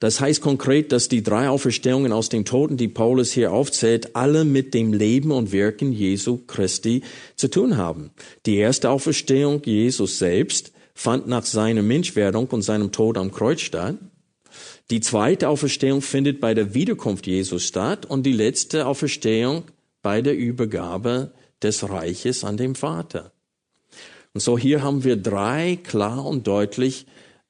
Das 0.00 0.20
heißt 0.20 0.40
konkret, 0.40 0.92
dass 0.92 1.08
die 1.08 1.24
drei 1.24 1.48
Auferstehungen 1.48 2.12
aus 2.12 2.28
den 2.28 2.44
Toten, 2.44 2.76
die 2.76 2.86
Paulus 2.86 3.32
hier 3.32 3.52
aufzählt, 3.52 4.14
alle 4.14 4.44
mit 4.44 4.72
dem 4.72 4.92
Leben 4.92 5.32
und 5.32 5.50
Wirken 5.50 5.92
Jesu 5.92 6.38
Christi 6.46 7.02
zu 7.34 7.48
tun 7.48 7.76
haben. 7.76 8.10
Die 8.46 8.56
erste 8.56 8.90
Auferstehung 8.90 9.60
Jesus 9.64 10.18
selbst 10.18 10.72
fand 10.94 11.26
nach 11.26 11.44
seiner 11.44 11.82
Menschwerdung 11.82 12.46
und 12.48 12.62
seinem 12.62 12.92
Tod 12.92 13.18
am 13.18 13.32
Kreuz 13.32 13.60
statt. 13.60 13.96
Die 14.90 15.00
zweite 15.00 15.48
Auferstehung 15.48 16.00
findet 16.00 16.40
bei 16.40 16.54
der 16.54 16.74
Wiederkunft 16.74 17.26
Jesus 17.26 17.64
statt 17.64 18.06
und 18.06 18.24
die 18.24 18.32
letzte 18.32 18.86
Auferstehung 18.86 19.64
bei 20.02 20.22
der 20.22 20.36
Übergabe 20.36 21.32
des 21.62 21.88
Reiches 21.88 22.44
an 22.44 22.56
den 22.56 22.74
Vater. 22.74 23.32
Und 24.32 24.40
so 24.40 24.56
hier 24.56 24.82
haben 24.82 25.04
wir 25.04 25.16
drei 25.16 25.78
klar 25.82 26.24
und 26.24 26.46
deutlich 26.46 27.06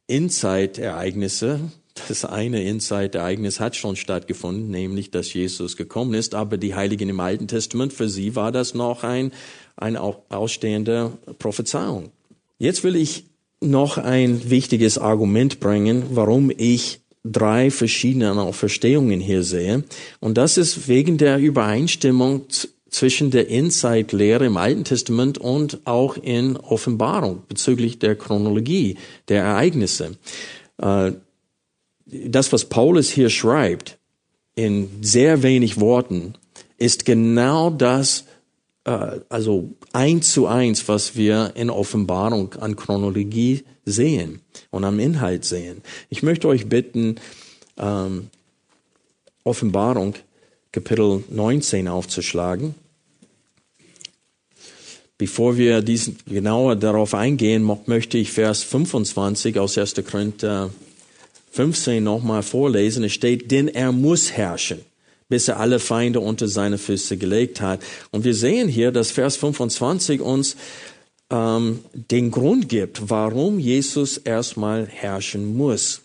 Inside-Ereignisse, 0.07 1.61
das 2.09 2.25
eine 2.25 2.63
Inside-Ereignis 2.63 3.61
hat 3.61 3.77
schon 3.77 3.97
stattgefunden, 3.97 4.71
nämlich, 4.71 5.11
dass 5.11 5.33
Jesus 5.33 5.77
gekommen 5.77 6.15
ist, 6.15 6.35
aber 6.35 6.57
die 6.57 6.75
Heiligen 6.75 7.09
im 7.09 7.21
Alten 7.21 7.49
Testament, 7.49 7.93
für 7.93 8.09
sie 8.09 8.37
war 8.37 8.53
das 8.53 8.75
noch 8.75 9.05
ein, 9.05 9.33
ein 9.77 9.97
ausstehende 9.97 11.13
Prophezeiung. 11.39 12.11
Jetzt 12.59 12.85
will 12.85 12.97
ich 12.97 13.25
noch 13.61 13.99
ein 13.99 14.51
wichtiges 14.51 14.99
Argument 14.99 15.61
bringen, 15.61 16.05
warum 16.11 16.53
ich 16.57 17.01
drei 17.25 17.71
verschiedene 17.71 18.53
Verstehungen 18.53 19.21
hier 19.21 19.43
sehe. 19.43 19.85
Und 20.21 20.39
das 20.39 20.57
ist 20.57 20.89
wegen 20.89 21.19
der 21.19 21.39
Übereinstimmung 21.39 22.45
zwischen 22.91 23.31
der 23.31 23.49
Inside-Lehre 23.49 24.47
im 24.47 24.57
Alten 24.57 24.85
Testament 24.85 25.39
und 25.39 25.81
auch 25.85 26.17
in 26.17 26.57
Offenbarung 26.57 27.43
bezüglich 27.49 27.99
der 27.99 28.17
Chronologie 28.17 28.97
der 29.29 29.43
Ereignisse. 29.43 30.17
Das, 32.11 32.53
was 32.53 32.65
Paulus 32.65 33.11
hier 33.11 33.31
schreibt, 33.31 33.99
in 34.55 34.89
sehr 35.03 35.43
wenig 35.43 35.79
Worten, 35.79 36.35
ist 36.79 37.05
genau 37.05 37.71
das, 37.71 38.25
äh, 38.85 39.21
also 39.29 39.71
eins 39.93 40.33
zu 40.33 40.47
eins, 40.47 40.89
was 40.89 41.17
wir 41.17 41.53
in 41.55 41.71
Offenbarung 41.71 42.55
an 42.55 42.77
Chronologie 42.77 43.65
sehen 43.85 44.41
und 44.71 44.85
am 44.85 44.99
Inhalt 44.99 45.45
sehen. 45.45 45.83
Ich 46.09 46.23
möchte 46.23 46.49
euch 46.49 46.69
bitten, 46.69 47.17
ähm, 47.77 48.29
Offenbarung 49.45 50.15
Kapitel 50.73 51.25
19 51.31 51.89
aufzuschlagen. 51.89 52.75
Bevor 55.17 55.57
wir 55.57 55.81
diesen 55.83 56.19
genauer 56.27 56.77
darauf 56.77 57.15
eingehen, 57.15 57.69
möchte 57.87 58.19
ich 58.19 58.31
Vers 58.31 58.63
25 58.63 59.59
aus 59.59 59.77
1. 59.77 59.95
Korinther 60.09 60.71
15 61.51 62.03
nochmal 62.03 62.43
vorlesen. 62.43 63.05
Es 63.05 63.13
steht, 63.13 63.51
denn 63.51 63.69
er 63.69 63.93
muss 63.93 64.33
herrschen, 64.33 64.81
bis 65.29 65.49
er 65.49 65.61
alle 65.61 65.79
Feinde 65.79 66.21
unter 66.21 66.49
seine 66.49 66.79
Füße 66.79 67.17
gelegt 67.17 67.61
hat. 67.61 67.81
Und 68.11 68.25
wir 68.25 68.35
sehen 68.35 68.69
hier, 68.69 68.93
dass 68.93 69.11
Vers 69.11 69.37
25 69.37 70.21
uns 70.21 70.57
ähm, 71.31 71.81
den 71.93 72.31
Grund 72.31 72.69
gibt, 72.69 73.11
warum 73.11 73.59
Jesus 73.59 74.19
erstmal 74.19 74.87
herrschen 74.87 75.57
muss. 75.57 76.03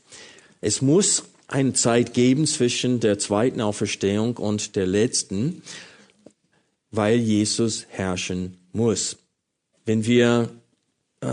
Es 0.61 0.81
muss 0.81 1.23
eine 1.47 1.73
Zeit 1.73 2.13
geben 2.13 2.47
zwischen 2.47 2.99
der 2.99 3.19
zweiten 3.19 3.61
Auferstehung 3.61 4.37
und 4.37 4.75
der 4.75 4.87
letzten. 4.87 5.61
weil 6.93 7.17
Jesus 7.17 7.87
herrschen 7.89 8.55
muss. 8.71 9.17
Wenn 9.83 10.05
wir, 10.05 10.49
äh, 11.21 11.27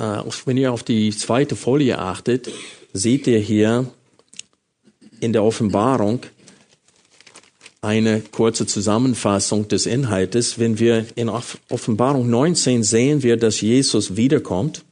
wenn 0.47 0.57
ihr 0.57 0.73
auf 0.73 0.83
die 0.83 1.11
zweite 1.11 1.55
Folie 1.55 1.99
achtet, 1.99 2.51
seht 2.93 3.27
ihr 3.27 3.39
hier 3.39 3.93
in 5.21 5.33
der 5.33 5.45
Offenbarung 5.45 6.21
eine 7.83 8.21
kurze 8.21 8.67
Zusammenfassung 8.67 9.69
des 9.69 9.87
Inhaltes. 9.87 10.59
Wenn 10.59 10.79
wir 10.79 11.07
in 11.15 11.29
Offenbarung 11.29 12.29
19 12.29 12.83
sehen 12.83 13.23
wir, 13.23 13.37
dass 13.37 13.61
Jesus 13.61 14.17
wiederkommt. 14.17 14.85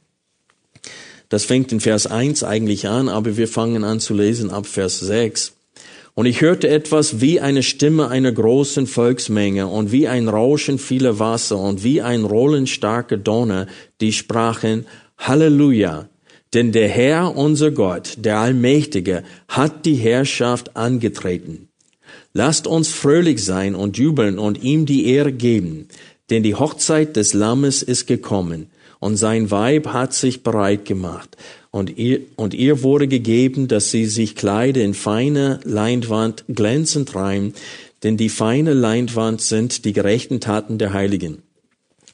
Das 1.29 1.45
fängt 1.45 1.71
in 1.71 1.79
Vers 1.79 2.07
1 2.07 2.43
eigentlich 2.43 2.87
an, 2.87 3.07
aber 3.07 3.37
wir 3.37 3.47
fangen 3.47 3.83
an 3.83 3.99
zu 3.99 4.15
lesen 4.15 4.49
ab 4.49 4.65
Vers 4.65 4.99
6. 4.99 5.53
Und 6.15 6.25
ich 6.25 6.41
hörte 6.41 6.67
etwas 6.67 7.21
wie 7.21 7.39
eine 7.39 7.61
Stimme 7.61 8.09
einer 8.09 8.31
großen 8.31 8.87
Volksmenge 8.87 9.67
und 9.67 9.91
wie 9.91 10.07
ein 10.07 10.27
Rauschen 10.27 10.79
vieler 10.79 11.19
Wasser 11.19 11.57
und 11.59 11.83
wie 11.83 12.01
ein 12.01 12.25
Rollen 12.25 12.65
starker 12.65 13.17
Donner, 13.17 13.67
die 14.01 14.11
sprachen, 14.11 14.85
Halleluja! 15.19 16.09
Denn 16.53 16.71
der 16.71 16.89
Herr, 16.89 17.35
unser 17.35 17.71
Gott, 17.71 18.13
der 18.17 18.39
Allmächtige, 18.39 19.23
hat 19.47 19.85
die 19.85 19.95
Herrschaft 19.95 20.75
angetreten. 20.75 21.69
Lasst 22.33 22.67
uns 22.67 22.89
fröhlich 22.89 23.43
sein 23.43 23.75
und 23.75 23.97
jubeln 23.97 24.39
und 24.39 24.63
ihm 24.63 24.85
die 24.85 25.07
Ehre 25.07 25.31
geben, 25.31 25.87
denn 26.29 26.43
die 26.43 26.55
Hochzeit 26.55 27.15
des 27.15 27.33
Lammes 27.33 27.83
ist 27.83 28.07
gekommen 28.07 28.67
und 28.99 29.15
sein 29.15 29.49
Weib 29.51 29.87
hat 29.87 30.13
sich 30.13 30.43
bereit 30.43 30.85
gemacht. 30.85 31.37
Und 31.71 31.97
ihr, 31.97 32.21
und 32.35 32.53
ihr 32.53 32.83
wurde 32.83 33.07
gegeben, 33.07 33.67
dass 33.67 33.91
sie 33.91 34.05
sich 34.05 34.35
kleide 34.35 34.81
in 34.81 34.93
feine 34.93 35.59
Leinwand 35.63 36.45
glänzend 36.47 37.15
rein, 37.15 37.53
denn 38.03 38.17
die 38.17 38.29
feine 38.29 38.73
Leinwand 38.73 39.41
sind 39.41 39.85
die 39.85 39.93
gerechten 39.93 40.39
Taten 40.39 40.77
der 40.77 40.93
Heiligen. 40.93 41.43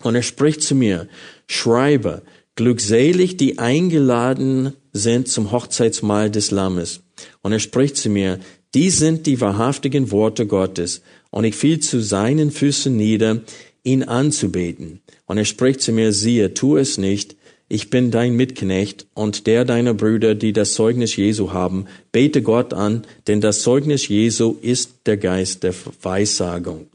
Und 0.03 0.15
er 0.15 0.23
spricht 0.23 0.61
zu 0.61 0.75
mir, 0.75 1.07
schreibe, 1.47 2.21
glückselig, 2.55 3.37
die 3.37 3.59
eingeladen 3.59 4.73
sind 4.93 5.27
zum 5.27 5.51
Hochzeitsmahl 5.51 6.31
des 6.31 6.51
Lammes. 6.51 7.01
Und 7.41 7.51
er 7.51 7.59
spricht 7.59 7.97
zu 7.97 8.09
mir, 8.09 8.39
die 8.73 8.89
sind 8.89 9.25
die 9.25 9.39
wahrhaftigen 9.39 10.11
Worte 10.11 10.47
Gottes. 10.47 11.01
Und 11.31 11.43
ich 11.45 11.55
fiel 11.55 11.79
zu 11.79 12.01
seinen 12.01 12.51
Füßen 12.51 12.95
nieder, 12.95 13.41
ihn 13.83 14.03
anzubeten. 14.03 15.01
Und 15.25 15.37
er 15.37 15.45
spricht 15.45 15.81
zu 15.81 15.91
mir, 15.91 16.11
siehe, 16.11 16.53
tu 16.53 16.77
es 16.77 16.97
nicht, 16.97 17.35
ich 17.67 17.89
bin 17.89 18.11
dein 18.11 18.35
Mitknecht 18.35 19.07
und 19.15 19.47
der 19.47 19.65
deiner 19.65 19.95
Brüder, 19.95 20.35
die 20.35 20.53
das 20.53 20.73
Zeugnis 20.73 21.15
Jesu 21.15 21.51
haben. 21.51 21.87
Bete 22.11 22.43
Gott 22.43 22.73
an, 22.73 23.07
denn 23.27 23.41
das 23.41 23.63
Zeugnis 23.63 24.07
Jesu 24.07 24.55
ist 24.61 24.91
der 25.07 25.17
Geist 25.17 25.63
der 25.63 25.73
Weissagung. 26.01 26.87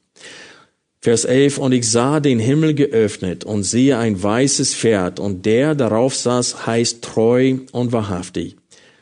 Vers 1.03 1.25
11, 1.25 1.59
und 1.59 1.73
ich 1.73 1.91
sah 1.91 2.21
den 2.21 2.39
Himmel 2.39 2.75
geöffnet 2.75 3.45
und 3.45 3.63
siehe 3.63 3.97
ein 3.97 4.23
weißes 4.23 4.75
Pferd 4.75 5.19
und 5.19 5.47
der 5.47 5.75
darauf 5.75 6.15
saß 6.15 6.67
heißt 6.67 7.03
treu 7.03 7.57
und 7.73 7.93
wahrhaftig 7.93 8.57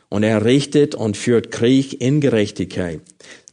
und 0.09 0.23
er 0.23 0.45
richtet 0.45 0.95
und 0.95 1.17
führt 1.17 1.51
Krieg 1.51 2.01
in 2.01 2.21
Gerechtigkeit. 2.21 3.01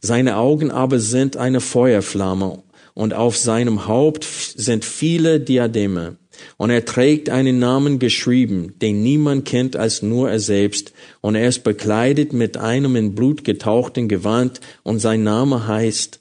Seine 0.00 0.36
Augen 0.36 0.70
aber 0.70 1.00
sind 1.00 1.36
eine 1.36 1.60
Feuerflamme 1.60 2.62
und 2.94 3.14
auf 3.14 3.36
seinem 3.36 3.88
Haupt 3.88 4.24
sind 4.24 4.84
viele 4.84 5.40
Diademe. 5.40 6.16
Und 6.58 6.70
er 6.70 6.84
trägt 6.84 7.30
einen 7.30 7.58
Namen 7.58 7.98
geschrieben, 7.98 8.74
den 8.80 9.02
niemand 9.02 9.46
kennt 9.46 9.74
als 9.74 10.02
nur 10.02 10.30
er 10.30 10.38
selbst. 10.38 10.92
Und 11.22 11.34
er 11.34 11.48
ist 11.48 11.64
bekleidet 11.64 12.34
mit 12.34 12.58
einem 12.58 12.94
in 12.94 13.14
Blut 13.14 13.42
getauchten 13.42 14.06
Gewand 14.06 14.60
und 14.82 14.98
sein 14.98 15.22
Name 15.22 15.66
heißt 15.66 16.20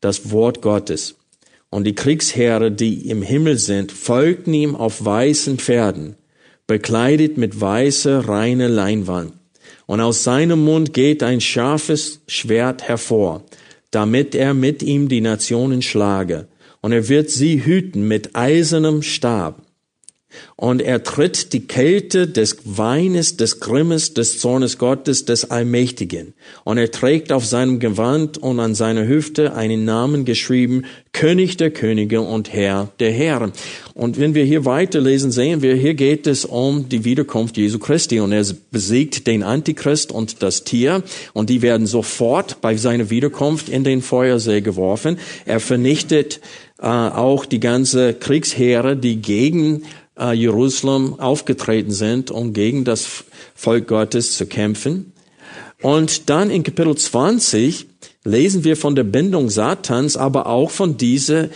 das 0.00 0.30
Wort 0.30 0.62
Gottes. 0.62 1.19
Und 1.70 1.84
die 1.84 1.94
Kriegsheere, 1.94 2.72
die 2.72 3.08
im 3.08 3.22
Himmel 3.22 3.58
sind, 3.58 3.92
folgten 3.92 4.52
ihm 4.52 4.74
auf 4.74 5.04
weißen 5.04 5.58
Pferden, 5.58 6.16
bekleidet 6.66 7.38
mit 7.38 7.60
weißer, 7.60 8.28
reiner 8.28 8.68
Leinwand 8.68 9.32
und 9.90 10.00
aus 10.00 10.22
seinem 10.22 10.64
Mund 10.64 10.94
geht 10.94 11.24
ein 11.24 11.40
scharfes 11.40 12.20
Schwert 12.28 12.86
hervor, 12.86 13.42
damit 13.90 14.36
er 14.36 14.54
mit 14.54 14.84
ihm 14.84 15.08
die 15.08 15.20
Nationen 15.20 15.82
schlage. 15.82 16.46
Und 16.80 16.92
er 16.92 17.08
wird 17.08 17.28
sie 17.28 17.64
hüten 17.64 18.06
mit 18.06 18.36
eisernem 18.36 19.02
Stab. 19.02 19.62
Und 20.56 20.82
er 20.82 21.02
tritt 21.02 21.52
die 21.52 21.66
Kälte 21.66 22.26
des 22.26 22.58
Weines, 22.64 23.36
des 23.36 23.60
Grimmes, 23.60 24.14
des 24.14 24.40
Zornes 24.40 24.78
Gottes, 24.78 25.24
des 25.24 25.50
Allmächtigen. 25.50 26.34
Und 26.64 26.78
er 26.78 26.90
trägt 26.90 27.32
auf 27.32 27.44
seinem 27.44 27.80
Gewand 27.80 28.38
und 28.38 28.60
an 28.60 28.74
seiner 28.74 29.06
Hüfte 29.06 29.54
einen 29.54 29.84
Namen 29.84 30.24
geschrieben, 30.24 30.84
König 31.12 31.56
der 31.56 31.70
Könige 31.70 32.20
und 32.20 32.52
Herr 32.52 32.88
der 33.00 33.10
Herren. 33.10 33.52
Und 33.94 34.18
wenn 34.18 34.34
wir 34.34 34.44
hier 34.44 34.64
weiterlesen, 34.64 35.32
sehen 35.32 35.60
wir, 35.60 35.74
hier 35.74 35.94
geht 35.94 36.26
es 36.26 36.44
um 36.44 36.88
die 36.88 37.04
Wiederkunft 37.04 37.56
Jesu 37.56 37.78
Christi. 37.78 38.20
Und 38.20 38.32
er 38.32 38.44
besiegt 38.70 39.26
den 39.26 39.42
Antichrist 39.42 40.12
und 40.12 40.42
das 40.42 40.64
Tier. 40.64 41.02
Und 41.32 41.50
die 41.50 41.62
werden 41.62 41.86
sofort 41.86 42.60
bei 42.60 42.76
seiner 42.76 43.10
Wiederkunft 43.10 43.68
in 43.68 43.84
den 43.84 44.02
Feuersee 44.02 44.60
geworfen. 44.60 45.18
Er 45.44 45.60
vernichtet 45.60 46.40
äh, 46.78 46.86
auch 46.86 47.44
die 47.44 47.60
ganze 47.60 48.14
Kriegsheere, 48.14 48.96
die 48.96 49.16
gegen 49.16 49.82
äh, 50.20 50.32
Jerusalem 50.32 51.18
aufgetreten 51.18 51.90
sind, 51.90 52.30
um 52.30 52.52
gegen 52.52 52.84
das 52.84 53.24
Volk 53.54 53.88
Gottes 53.88 54.36
zu 54.36 54.46
kämpfen. 54.46 55.12
Und 55.82 56.28
dann 56.28 56.50
in 56.50 56.62
Kapitel 56.62 56.94
20 56.94 57.86
lesen 58.24 58.64
wir 58.64 58.76
von 58.76 58.94
der 58.94 59.04
Bindung 59.04 59.48
Satans, 59.48 60.16
aber 60.16 60.46
auch 60.46 60.70
von 60.70 60.96
dieser 60.96 61.48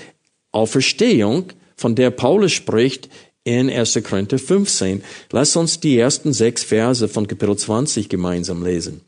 Auferstehung, 0.50 1.52
von 1.76 1.94
der 1.94 2.10
Paulus 2.10 2.52
spricht 2.52 3.10
in 3.44 3.68
1. 3.68 4.00
Korinther 4.02 4.38
15. 4.38 5.02
Lass 5.30 5.56
uns 5.56 5.80
die 5.80 5.98
ersten 5.98 6.32
sechs 6.32 6.64
Verse 6.64 7.06
von 7.08 7.26
Kapitel 7.26 7.56
20 7.56 8.08
gemeinsam 8.08 8.64
lesen. 8.64 9.02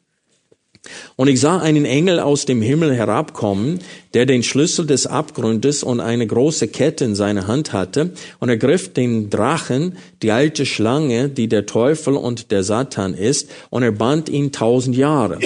Und 1.16 1.28
ich 1.28 1.40
sah 1.40 1.58
einen 1.58 1.84
Engel 1.84 2.20
aus 2.20 2.44
dem 2.44 2.62
Himmel 2.62 2.94
herabkommen, 2.94 3.80
der 4.14 4.26
den 4.26 4.42
Schlüssel 4.42 4.86
des 4.86 5.06
Abgrundes 5.06 5.82
und 5.82 6.00
eine 6.00 6.26
große 6.26 6.68
Kette 6.68 7.04
in 7.04 7.14
seiner 7.14 7.46
Hand 7.46 7.72
hatte, 7.72 8.10
und 8.40 8.48
er 8.48 8.56
griff 8.56 8.92
den 8.92 9.30
Drachen, 9.30 9.96
die 10.22 10.32
alte 10.32 10.66
Schlange, 10.66 11.28
die 11.28 11.48
der 11.48 11.66
Teufel 11.66 12.14
und 12.14 12.50
der 12.50 12.64
Satan 12.64 13.14
ist, 13.14 13.50
und 13.70 13.82
er 13.82 13.92
band 13.92 14.28
ihn 14.28 14.52
tausend 14.52 14.96
Jahre 14.96 15.38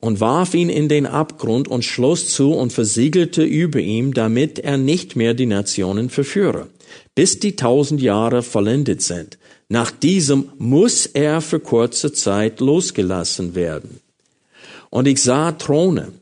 und 0.00 0.20
warf 0.20 0.54
ihn 0.54 0.70
in 0.70 0.88
den 0.88 1.06
Abgrund 1.06 1.68
und 1.68 1.84
schloss 1.84 2.28
zu 2.28 2.52
und 2.52 2.72
versiegelte 2.72 3.42
über 3.42 3.80
ihm, 3.80 4.14
damit 4.14 4.58
er 4.58 4.78
nicht 4.78 5.14
mehr 5.14 5.34
die 5.34 5.46
Nationen 5.46 6.08
verführe, 6.08 6.68
bis 7.14 7.38
die 7.38 7.54
tausend 7.54 8.00
Jahre 8.00 8.42
vollendet 8.42 9.02
sind. 9.02 9.38
Nach 9.68 9.90
diesem 9.90 10.50
muss 10.58 11.06
er 11.06 11.40
für 11.40 11.60
kurze 11.60 12.12
Zeit 12.12 12.60
losgelassen 12.60 13.54
werden. 13.54 14.00
Und 14.90 15.06
ich 15.06 15.22
sah 15.22 15.52
Throne. 15.52 16.12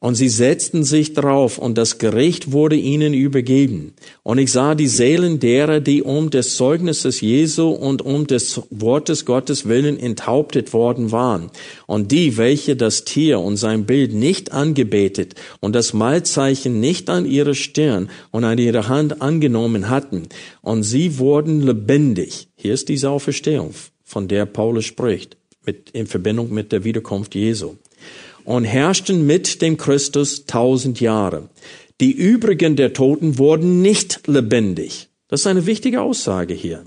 Und 0.00 0.14
sie 0.14 0.28
setzten 0.28 0.84
sich 0.84 1.14
drauf, 1.14 1.58
und 1.58 1.76
das 1.76 1.98
Gericht 1.98 2.52
wurde 2.52 2.76
ihnen 2.76 3.12
übergeben. 3.14 3.94
Und 4.22 4.38
ich 4.38 4.52
sah 4.52 4.76
die 4.76 4.86
Seelen 4.86 5.40
derer, 5.40 5.80
die 5.80 6.04
um 6.04 6.30
des 6.30 6.56
Zeugnisses 6.56 7.20
Jesu 7.20 7.70
und 7.70 8.02
um 8.02 8.28
des 8.28 8.62
Wortes 8.70 9.24
Gottes 9.24 9.66
willen 9.66 9.98
enthauptet 9.98 10.72
worden 10.72 11.10
waren. 11.10 11.50
Und 11.86 12.12
die, 12.12 12.36
welche 12.36 12.76
das 12.76 13.02
Tier 13.06 13.40
und 13.40 13.56
sein 13.56 13.86
Bild 13.86 14.14
nicht 14.14 14.52
angebetet 14.52 15.34
und 15.58 15.74
das 15.74 15.92
Mahlzeichen 15.92 16.78
nicht 16.78 17.10
an 17.10 17.26
ihre 17.26 17.56
Stirn 17.56 18.08
und 18.30 18.44
an 18.44 18.58
ihre 18.58 18.86
Hand 18.86 19.20
angenommen 19.20 19.88
hatten. 19.88 20.28
Und 20.62 20.84
sie 20.84 21.18
wurden 21.18 21.60
lebendig. 21.60 22.46
Hier 22.54 22.74
ist 22.74 22.88
diese 22.88 23.10
Auferstehung, 23.10 23.74
von 24.04 24.28
der 24.28 24.46
Paulus 24.46 24.84
spricht 24.84 25.37
mit, 25.68 25.90
in 25.90 26.06
Verbindung 26.06 26.50
mit 26.52 26.72
der 26.72 26.82
Wiederkunft 26.82 27.34
Jesu. 27.34 27.74
Und 28.44 28.64
herrschten 28.64 29.26
mit 29.26 29.60
dem 29.60 29.76
Christus 29.76 30.46
tausend 30.46 31.00
Jahre. 31.00 31.50
Die 32.00 32.12
übrigen 32.12 32.74
der 32.74 32.94
Toten 32.94 33.36
wurden 33.36 33.82
nicht 33.82 34.26
lebendig. 34.26 35.08
Das 35.28 35.40
ist 35.40 35.46
eine 35.46 35.66
wichtige 35.66 36.00
Aussage 36.00 36.54
hier. 36.54 36.84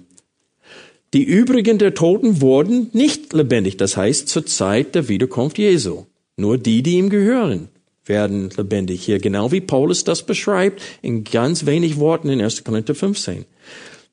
Die 1.13 1.23
übrigen 1.23 1.77
der 1.77 1.93
Toten 1.93 2.41
wurden 2.41 2.89
nicht 2.93 3.33
lebendig. 3.33 3.77
Das 3.77 3.97
heißt 3.97 4.27
zur 4.27 4.47
Zeit 4.47 4.95
der 4.95 5.07
Wiederkunft 5.09 5.59
Jesu. 5.59 6.05
Nur 6.37 6.57
die, 6.57 6.81
die 6.81 6.95
ihm 6.95 7.09
gehören, 7.09 7.67
werden 8.05 8.49
lebendig 8.57 9.03
hier. 9.03 9.19
Genau 9.19 9.51
wie 9.51 9.61
Paulus 9.61 10.03
das 10.03 10.25
beschreibt 10.25 10.81
in 11.03 11.23
ganz 11.23 11.67
wenig 11.67 11.99
Worten 11.99 12.29
in 12.29 12.41
1. 12.41 12.63
Korinther 12.63 12.95
15. 12.95 13.45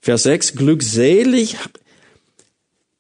Vers 0.03 0.25
6. 0.25 0.57
Glückselig 0.57 1.57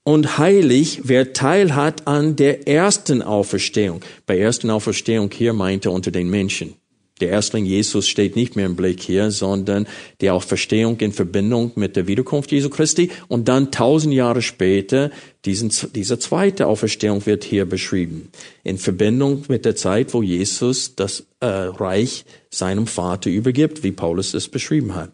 und 0.09 0.38
heilig, 0.38 1.03
wer 1.05 1.35
Teil 1.35 1.75
hat 1.75 2.07
an 2.07 2.35
der 2.35 2.66
ersten 2.66 3.21
Auferstehung. 3.21 4.01
Bei 4.25 4.38
ersten 4.38 4.71
Auferstehung 4.71 5.31
hier 5.31 5.53
meinte 5.53 5.90
unter 5.90 6.11
den 6.11 6.31
Menschen. 6.31 6.77
Der 7.21 7.29
Erstling 7.29 7.66
Jesus 7.66 8.09
steht 8.09 8.35
nicht 8.35 8.57
mehr 8.57 8.64
im 8.64 8.75
Blick 8.75 9.03
hier, 9.03 9.31
sondern 9.31 9.87
die 10.23 10.31
Auferstehung 10.31 10.99
in 11.01 11.12
Verbindung 11.12 11.73
mit 11.75 11.94
der 11.94 12.07
Wiederkunft 12.07 12.51
Jesu 12.53 12.71
Christi. 12.71 13.11
Und 13.29 13.49
dann 13.49 13.71
tausend 13.71 14.14
Jahre 14.14 14.40
später, 14.40 15.11
diesen, 15.44 15.71
diese 15.94 16.18
zweite 16.18 16.68
Auferstehung 16.68 17.27
wird 17.27 17.44
hier 17.44 17.66
beschrieben. 17.66 18.31
In 18.64 18.79
Verbindung 18.79 19.44
mit 19.49 19.66
der 19.66 19.77
Zeit, 19.77 20.14
wo 20.14 20.23
Jesus 20.23 20.94
das 20.97 21.25
äh, 21.40 21.47
Reich 21.47 22.25
seinem 22.49 22.87
Vater 22.87 23.29
übergibt, 23.29 23.83
wie 23.83 23.92
Paulus 23.92 24.33
es 24.33 24.49
beschrieben 24.49 24.94
hat. 24.94 25.11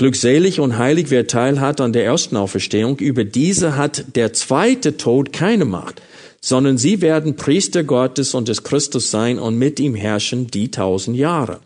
Glückselig 0.00 0.60
und 0.60 0.78
heilig, 0.78 1.10
wer 1.10 1.26
teilhat 1.26 1.80
an 1.80 1.92
der 1.92 2.04
ersten 2.04 2.36
Auferstehung, 2.36 2.98
über 2.98 3.22
diese 3.24 3.76
hat 3.76 4.16
der 4.16 4.32
zweite 4.32 4.96
Tod 4.96 5.32
keine 5.32 5.64
Macht 5.64 6.02
sondern 6.40 6.78
sie 6.78 7.02
werden 7.02 7.36
Priester 7.36 7.84
Gottes 7.84 8.34
und 8.34 8.48
des 8.48 8.62
Christus 8.62 9.10
sein 9.10 9.38
und 9.38 9.58
mit 9.58 9.78
ihm 9.78 9.94
herrschen 9.94 10.46
die 10.46 10.70
tausend 10.70 11.16
Jahre. 11.16 11.60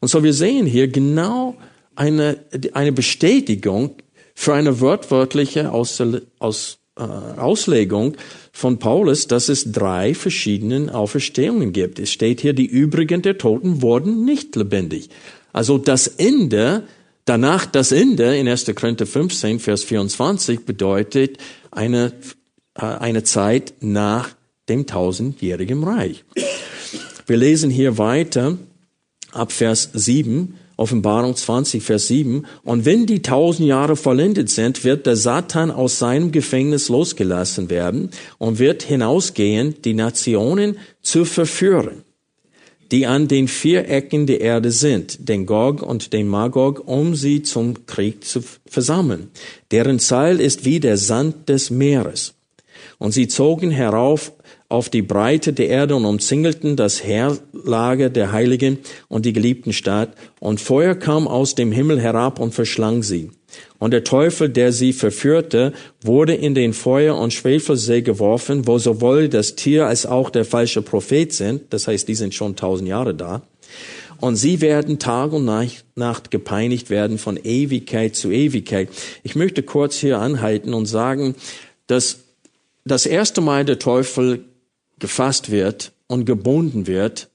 Und 0.00 0.08
so 0.08 0.22
wir 0.22 0.32
sehen 0.32 0.66
hier 0.66 0.88
genau 0.88 1.56
eine, 1.94 2.38
eine 2.72 2.92
Bestätigung 2.92 3.96
für 4.34 4.54
eine 4.54 4.80
wortwörtliche 4.80 5.72
Aus, 5.72 6.02
Aus, 6.38 6.78
äh, 6.96 7.02
Auslegung 7.02 8.16
von 8.52 8.78
Paulus, 8.78 9.26
dass 9.26 9.48
es 9.48 9.72
drei 9.72 10.14
verschiedene 10.14 10.94
Auferstehungen 10.94 11.72
gibt. 11.72 11.98
Es 11.98 12.10
steht 12.10 12.40
hier, 12.40 12.54
die 12.54 12.66
übrigen 12.66 13.20
der 13.22 13.36
Toten 13.36 13.82
wurden 13.82 14.24
nicht 14.24 14.56
lebendig. 14.56 15.10
Also 15.52 15.76
das 15.76 16.06
Ende, 16.06 16.84
danach 17.28 17.66
das 17.66 17.92
Ende 17.92 18.36
in 18.36 18.48
1. 18.48 18.66
Korinther 18.74 19.06
15, 19.06 19.60
Vers 19.60 19.84
24 19.84 20.60
bedeutet 20.60 21.38
eine 21.70 22.12
äh, 22.78 22.84
eine 22.84 23.24
Zeit 23.24 23.74
nach 23.80 24.30
dem 24.68 24.86
tausendjährigen 24.86 25.84
Reich. 25.84 26.24
Wir 27.26 27.36
lesen 27.36 27.70
hier 27.70 27.98
weiter 27.98 28.56
ab 29.32 29.52
Vers 29.52 29.90
7, 29.92 30.54
Offenbarung 30.76 31.34
20, 31.34 31.82
Vers 31.82 32.06
7. 32.06 32.46
Und 32.62 32.84
wenn 32.84 33.06
die 33.06 33.22
tausend 33.22 33.66
Jahre 33.66 33.96
vollendet 33.96 34.48
sind, 34.48 34.84
wird 34.84 35.06
der 35.06 35.16
Satan 35.16 35.70
aus 35.70 35.98
seinem 35.98 36.30
Gefängnis 36.30 36.88
losgelassen 36.88 37.68
werden 37.68 38.10
und 38.38 38.58
wird 38.58 38.82
hinausgehen, 38.82 39.74
die 39.82 39.94
Nationen 39.94 40.78
zu 41.02 41.24
verführen, 41.24 42.04
die 42.90 43.06
an 43.06 43.28
den 43.28 43.48
vier 43.48 43.88
Ecken 43.88 44.26
der 44.26 44.40
Erde 44.40 44.70
sind, 44.70 45.28
den 45.28 45.46
Gog 45.46 45.82
und 45.82 46.12
den 46.12 46.28
Magog, 46.28 46.86
um 46.86 47.14
sie 47.14 47.42
zum 47.42 47.86
Krieg 47.86 48.24
zu 48.24 48.42
versammeln. 48.66 49.30
Deren 49.70 49.98
Zeil 49.98 50.40
ist 50.40 50.64
wie 50.64 50.80
der 50.80 50.96
Sand 50.96 51.48
des 51.48 51.70
Meeres. 51.70 52.34
Und 52.98 53.12
sie 53.12 53.28
zogen 53.28 53.70
herauf 53.70 54.32
auf 54.68 54.90
die 54.90 55.02
Breite 55.02 55.52
der 55.52 55.68
Erde 55.68 55.96
und 55.96 56.04
umzingelten 56.04 56.76
das 56.76 57.02
Heerlager 57.02 58.10
der 58.10 58.32
Heiligen 58.32 58.78
und 59.08 59.24
die 59.24 59.32
geliebten 59.32 59.72
Stadt. 59.72 60.10
Und 60.40 60.60
Feuer 60.60 60.94
kam 60.94 61.26
aus 61.26 61.54
dem 61.54 61.72
Himmel 61.72 62.00
herab 62.00 62.38
und 62.38 62.52
verschlang 62.54 63.02
sie. 63.02 63.30
Und 63.78 63.92
der 63.92 64.04
Teufel, 64.04 64.50
der 64.50 64.72
sie 64.72 64.92
verführte, 64.92 65.72
wurde 66.02 66.34
in 66.34 66.54
den 66.54 66.74
Feuer- 66.74 67.18
und 67.18 67.32
Schwefelsee 67.32 68.02
geworfen, 68.02 68.66
wo 68.66 68.78
sowohl 68.78 69.30
das 69.30 69.56
Tier 69.56 69.86
als 69.86 70.04
auch 70.04 70.28
der 70.28 70.44
falsche 70.44 70.82
Prophet 70.82 71.32
sind. 71.32 71.62
Das 71.70 71.88
heißt, 71.88 72.06
die 72.06 72.14
sind 72.14 72.34
schon 72.34 72.56
tausend 72.56 72.88
Jahre 72.88 73.14
da. 73.14 73.42
Und 74.20 74.36
sie 74.36 74.60
werden 74.60 74.98
Tag 74.98 75.32
und 75.32 75.48
Nacht 75.94 76.30
gepeinigt 76.30 76.90
werden 76.90 77.18
von 77.18 77.38
Ewigkeit 77.42 78.16
zu 78.16 78.30
Ewigkeit. 78.30 78.88
Ich 79.22 79.36
möchte 79.36 79.62
kurz 79.62 79.96
hier 79.96 80.18
anhalten 80.18 80.74
und 80.74 80.86
sagen, 80.86 81.36
dass 81.86 82.18
das 82.84 83.06
erste 83.06 83.40
Mal 83.40 83.64
der 83.64 83.78
Teufel 83.78 84.44
gefasst 85.00 85.50
wird 85.50 85.92
und 86.06 86.24
gebunden 86.24 86.86
wird, 86.86 87.28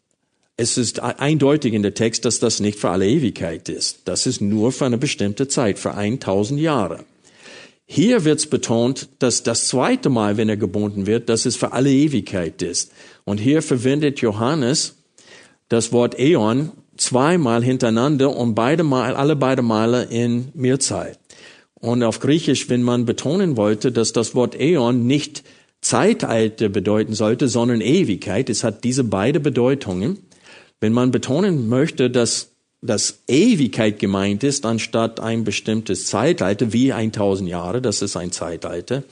es 0.56 0.78
ist 0.78 1.00
eindeutig 1.00 1.74
in 1.74 1.82
der 1.82 1.96
Text, 1.96 2.26
dass 2.26 2.40
das 2.40 2.60
nicht 2.60 2.80
für 2.80 2.90
alle 2.90 3.08
Ewigkeit 3.08 3.70
ist. 3.70 4.02
Das 4.06 4.28
ist 4.28 4.40
nur 4.40 4.72
für 4.72 4.86
eine 4.86 5.00
bestimmte 5.00 5.48
Zeit, 5.48 5.80
für 5.80 5.96
1000 5.96 6.60
Jahre. 6.60 7.06
Hier 7.86 8.24
wird 8.24 8.40
es 8.40 8.48
betont, 8.48 9.10
dass 9.20 9.44
das 9.44 9.68
zweite 9.68 10.10
Mal, 10.10 10.38
wenn 10.38 10.50
er 10.50 10.58
gebunden 10.58 11.06
wird, 11.08 11.28
dass 11.30 11.46
es 11.46 11.56
für 11.56 11.74
alle 11.74 11.92
Ewigkeit 11.92 12.62
ist. 12.62 12.92
Und 13.24 13.40
hier 13.40 13.62
verwendet 13.62 14.20
Johannes 14.22 14.96
das 15.70 15.92
Wort 15.92 16.20
Äon 16.20 16.72
zweimal 16.98 17.64
hintereinander 17.64 18.36
und 18.36 18.54
beide 18.54 18.84
Mal, 18.84 19.16
alle 19.16 19.36
beide 19.36 19.64
Male 19.64 20.04
in 20.04 20.50
Mehrzeit. 20.54 21.20
Und 21.76 22.04
auf 22.04 22.20
Griechisch, 22.20 22.70
wenn 22.70 22.84
man 22.84 23.06
betonen 23.06 23.58
wollte, 23.58 23.92
dass 23.92 24.14
das 24.14 24.36
Wort 24.36 24.56
Äon 24.60 25.06
nicht 25.08 25.44
Zeitalter 25.84 26.70
bedeuten 26.70 27.14
sollte, 27.14 27.48
sondern 27.48 27.82
Ewigkeit, 27.82 28.50
es 28.50 28.64
hat 28.64 28.84
diese 28.84 29.04
beide 29.04 29.40
Bedeutungen. 29.40 30.18
Wenn 30.80 30.94
man 30.94 31.12
betonen 31.12 31.68
möchte, 31.68 32.10
dass 32.10 32.52
das 32.82 33.20
Ewigkeit 33.28 34.00
gemeint 34.00 34.44
ist, 34.44 34.66
anstatt 34.66 35.20
ein 35.20 35.44
bestimmtes 35.44 36.08
Zeitalter, 36.08 36.74
wie 36.74 36.92
1000 36.92 37.50
Jahre, 37.50 37.82
das 37.82 38.02
ist 38.02 38.18
ein 38.18 38.32
Zeitalter, 38.32 39.04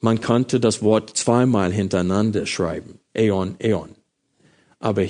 man 0.00 0.20
könnte 0.20 0.60
das 0.60 0.82
Wort 0.82 1.16
zweimal 1.16 1.72
hintereinander 1.72 2.46
schreiben. 2.46 3.00
Äon, 3.12 3.56
Äon. 3.58 3.90
Aber 4.78 5.04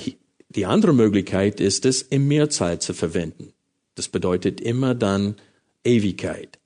die 0.48 0.66
andere 0.66 0.94
Möglichkeit 0.94 1.60
ist 1.60 1.84
es, 1.84 2.02
im 2.02 2.28
Mehrzahl 2.28 2.78
zu 2.78 2.94
verwenden. 2.94 3.52
Das 3.94 4.08
bedeutet 4.08 4.60
immer 4.60 4.94
dann 4.94 5.36
Ewigkeit. 5.84 6.58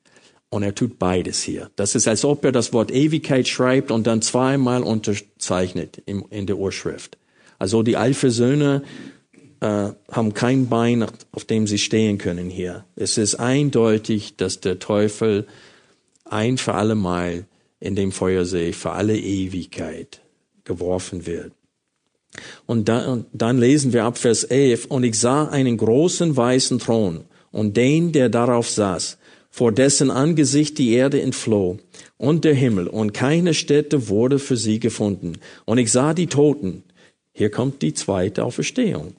Und 0.51 0.65
er 0.65 0.75
tut 0.75 0.99
beides 0.99 1.43
hier. 1.43 1.71
Das 1.77 1.95
ist, 1.95 2.09
als 2.09 2.25
ob 2.25 2.45
er 2.45 2.51
das 2.51 2.73
Wort 2.73 2.91
Ewigkeit 2.91 3.47
schreibt 3.47 3.93
und 3.93 4.07
dann 4.07 4.21
zweimal 4.21 4.83
unterzeichnet 4.83 6.03
in 6.07 6.47
der 6.47 6.59
Urschrift. 6.59 7.17
Also 7.59 7.83
die 7.85 7.97
Alpha-Söhne 7.97 8.83
äh, 9.61 9.91
haben 10.11 10.35
kein 10.35 10.69
Bein, 10.69 11.07
auf 11.33 11.45
dem 11.45 11.67
sie 11.67 11.79
stehen 11.79 12.19
können 12.19 12.51
hier. 12.51 12.85
Es 12.97 13.19
ist 13.19 13.37
eindeutig, 13.37 14.37
dass 14.37 14.61
der 14.61 14.79
Teufel 14.79 15.47
ein 16.25 16.59
für 16.59 16.75
alle 16.75 16.95
Mal 16.95 17.45
in 17.79 17.95
dem 17.95 18.13
Feuersee 18.13 18.73
für 18.73 18.93
alle 18.93 19.17
Ewigkeit 19.17 20.21
geworfen 20.65 21.27
wird. 21.27 21.53
Und 22.67 22.89
dann, 22.89 23.27
dann 23.33 23.59
lesen 23.59 23.93
wir 23.93 24.05
ab 24.05 24.17
Vers 24.17 24.45
11, 24.45 24.87
und 24.87 25.03
ich 25.03 25.19
sah 25.19 25.49
einen 25.49 25.77
großen 25.77 26.37
weißen 26.37 26.79
Thron 26.79 27.25
und 27.51 27.77
den, 27.77 28.13
der 28.13 28.29
darauf 28.29 28.71
saß, 28.71 29.19
vor 29.51 29.73
dessen 29.73 30.11
Angesicht 30.11 30.79
die 30.79 30.93
Erde 30.93 31.21
entfloh 31.21 31.79
und 32.17 32.45
der 32.45 32.55
Himmel, 32.55 32.87
und 32.87 33.13
keine 33.13 33.53
Stätte 33.53 34.09
wurde 34.09 34.39
für 34.39 34.57
sie 34.57 34.79
gefunden. 34.79 35.39
Und 35.65 35.79
ich 35.79 35.91
sah 35.91 36.15
die 36.15 36.29
Toten. 36.29 36.85
Hier 37.33 37.51
kommt 37.51 37.83
die 37.83 37.95
zweite 37.95 38.45
Auferstehung. 38.45 39.15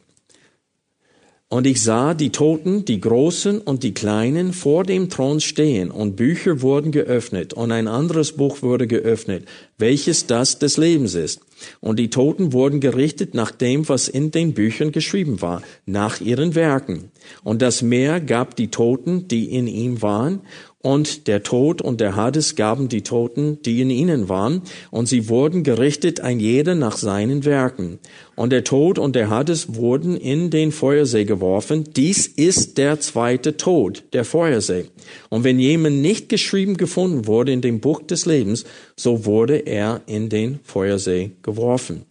Und 1.51 1.67
ich 1.67 1.83
sah 1.83 2.13
die 2.13 2.29
Toten, 2.29 2.85
die 2.85 3.01
Großen 3.01 3.59
und 3.59 3.83
die 3.83 3.93
Kleinen, 3.93 4.53
vor 4.53 4.85
dem 4.85 5.09
Thron 5.09 5.41
stehen, 5.41 5.91
und 5.91 6.15
Bücher 6.15 6.61
wurden 6.61 6.93
geöffnet, 6.93 7.53
und 7.53 7.73
ein 7.73 7.89
anderes 7.89 8.31
Buch 8.31 8.61
wurde 8.61 8.87
geöffnet, 8.87 9.43
welches 9.77 10.27
das 10.27 10.59
des 10.59 10.77
Lebens 10.77 11.13
ist. 11.13 11.41
Und 11.81 11.99
die 11.99 12.09
Toten 12.09 12.53
wurden 12.53 12.79
gerichtet 12.79 13.33
nach 13.33 13.51
dem, 13.51 13.89
was 13.89 14.07
in 14.07 14.31
den 14.31 14.53
Büchern 14.53 14.93
geschrieben 14.93 15.41
war, 15.41 15.61
nach 15.85 16.21
ihren 16.21 16.55
Werken. 16.55 17.10
Und 17.43 17.61
das 17.61 17.81
Meer 17.81 18.19
gab 18.19 18.55
die 18.55 18.69
Toten, 18.69 19.27
die 19.27 19.53
in 19.53 19.67
ihm 19.67 20.01
waren, 20.01 20.41
und 20.83 21.27
der 21.27 21.43
Tod 21.43 21.81
und 21.81 22.01
der 22.01 22.15
Hades 22.15 22.55
gaben 22.55 22.89
die 22.89 23.03
Toten, 23.03 23.61
die 23.61 23.81
in 23.81 23.91
ihnen 23.91 24.29
waren, 24.29 24.63
und 24.89 25.07
sie 25.07 25.29
wurden 25.29 25.63
gerichtet 25.63 26.21
ein 26.21 26.39
jeder 26.39 26.73
nach 26.73 26.97
seinen 26.97 27.45
Werken. 27.45 27.99
Und 28.35 28.51
der 28.51 28.63
Tod 28.63 28.97
und 28.97 29.15
der 29.15 29.29
Hades 29.29 29.75
wurden 29.75 30.17
in 30.17 30.49
den 30.49 30.71
Feuersee 30.71 31.25
geworfen. 31.25 31.83
Dies 31.95 32.25
ist 32.25 32.79
der 32.79 32.99
zweite 32.99 33.57
Tod, 33.57 34.03
der 34.13 34.25
Feuersee. 34.25 34.85
Und 35.29 35.43
wenn 35.43 35.59
jemand 35.59 36.01
nicht 36.01 36.29
geschrieben 36.29 36.77
gefunden 36.77 37.27
wurde 37.27 37.51
in 37.51 37.61
dem 37.61 37.79
Buch 37.79 38.01
des 38.01 38.25
Lebens, 38.25 38.65
so 38.95 39.25
wurde 39.25 39.57
er 39.57 40.01
in 40.07 40.29
den 40.29 40.59
Feuersee 40.63 41.31
geworfen. 41.43 42.05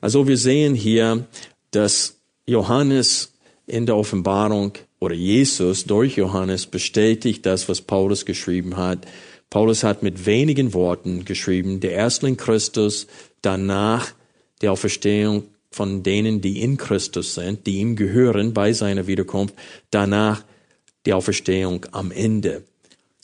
Also 0.00 0.26
wir 0.26 0.36
sehen 0.36 0.74
hier, 0.74 1.26
dass 1.70 2.16
Johannes 2.46 3.35
in 3.66 3.86
der 3.86 3.96
Offenbarung 3.96 4.72
oder 4.98 5.14
Jesus 5.14 5.84
durch 5.84 6.16
Johannes 6.16 6.66
bestätigt 6.66 7.44
das, 7.44 7.68
was 7.68 7.80
Paulus 7.80 8.24
geschrieben 8.24 8.76
hat. 8.76 9.06
Paulus 9.50 9.84
hat 9.84 10.02
mit 10.02 10.26
wenigen 10.26 10.74
Worten 10.74 11.24
geschrieben, 11.24 11.80
der 11.80 11.92
Erstling 11.92 12.36
Christus, 12.36 13.06
danach 13.42 14.12
der 14.62 14.72
Auferstehung 14.72 15.44
von 15.70 16.02
denen, 16.02 16.40
die 16.40 16.62
in 16.62 16.76
Christus 16.76 17.34
sind, 17.34 17.66
die 17.66 17.78
ihm 17.78 17.96
gehören 17.96 18.54
bei 18.54 18.72
seiner 18.72 19.06
Wiederkunft, 19.06 19.54
danach 19.90 20.44
die 21.04 21.12
Auferstehung 21.12 21.86
am 21.92 22.10
Ende, 22.10 22.64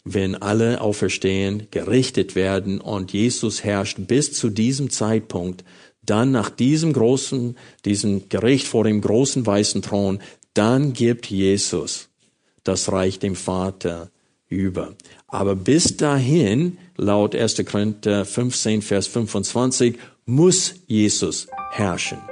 wenn 0.05 0.35
alle 0.35 0.81
auferstehen, 0.81 1.69
gerichtet 1.71 2.35
werden 2.35 2.81
und 2.81 3.13
Jesus 3.13 3.65
herrscht 3.65 3.99
bis 4.07 4.33
zu 4.33 4.51
diesem 4.51 4.91
Zeitpunkt, 4.91 5.65
dann 6.05 6.33
nach 6.33 6.51
diesem 6.51 6.93
großen, 6.93 7.57
diesem 7.85 8.29
Gericht 8.29 8.67
vor 8.67 8.85
dem 8.85 9.01
großen 9.01 9.47
weißen 9.47 9.83
Thron, 9.83 10.21
dann 10.55 10.93
gibt 10.93 11.27
Jesus 11.27 12.09
das 12.65 12.91
Reich 12.93 13.19
dem 13.19 13.37
Vater 13.37 14.11
über. 14.49 14.95
Aber 15.27 15.57
bis 15.57 15.97
dahin, 15.97 16.79
laut 16.97 17.35
1. 17.35 17.65
Korinther 17.65 18.25
15, 18.25 18.83
Vers 18.83 19.07
25, 19.07 19.99
muss 20.27 20.75
Jesus 20.87 21.47
herrschen. 21.73 22.32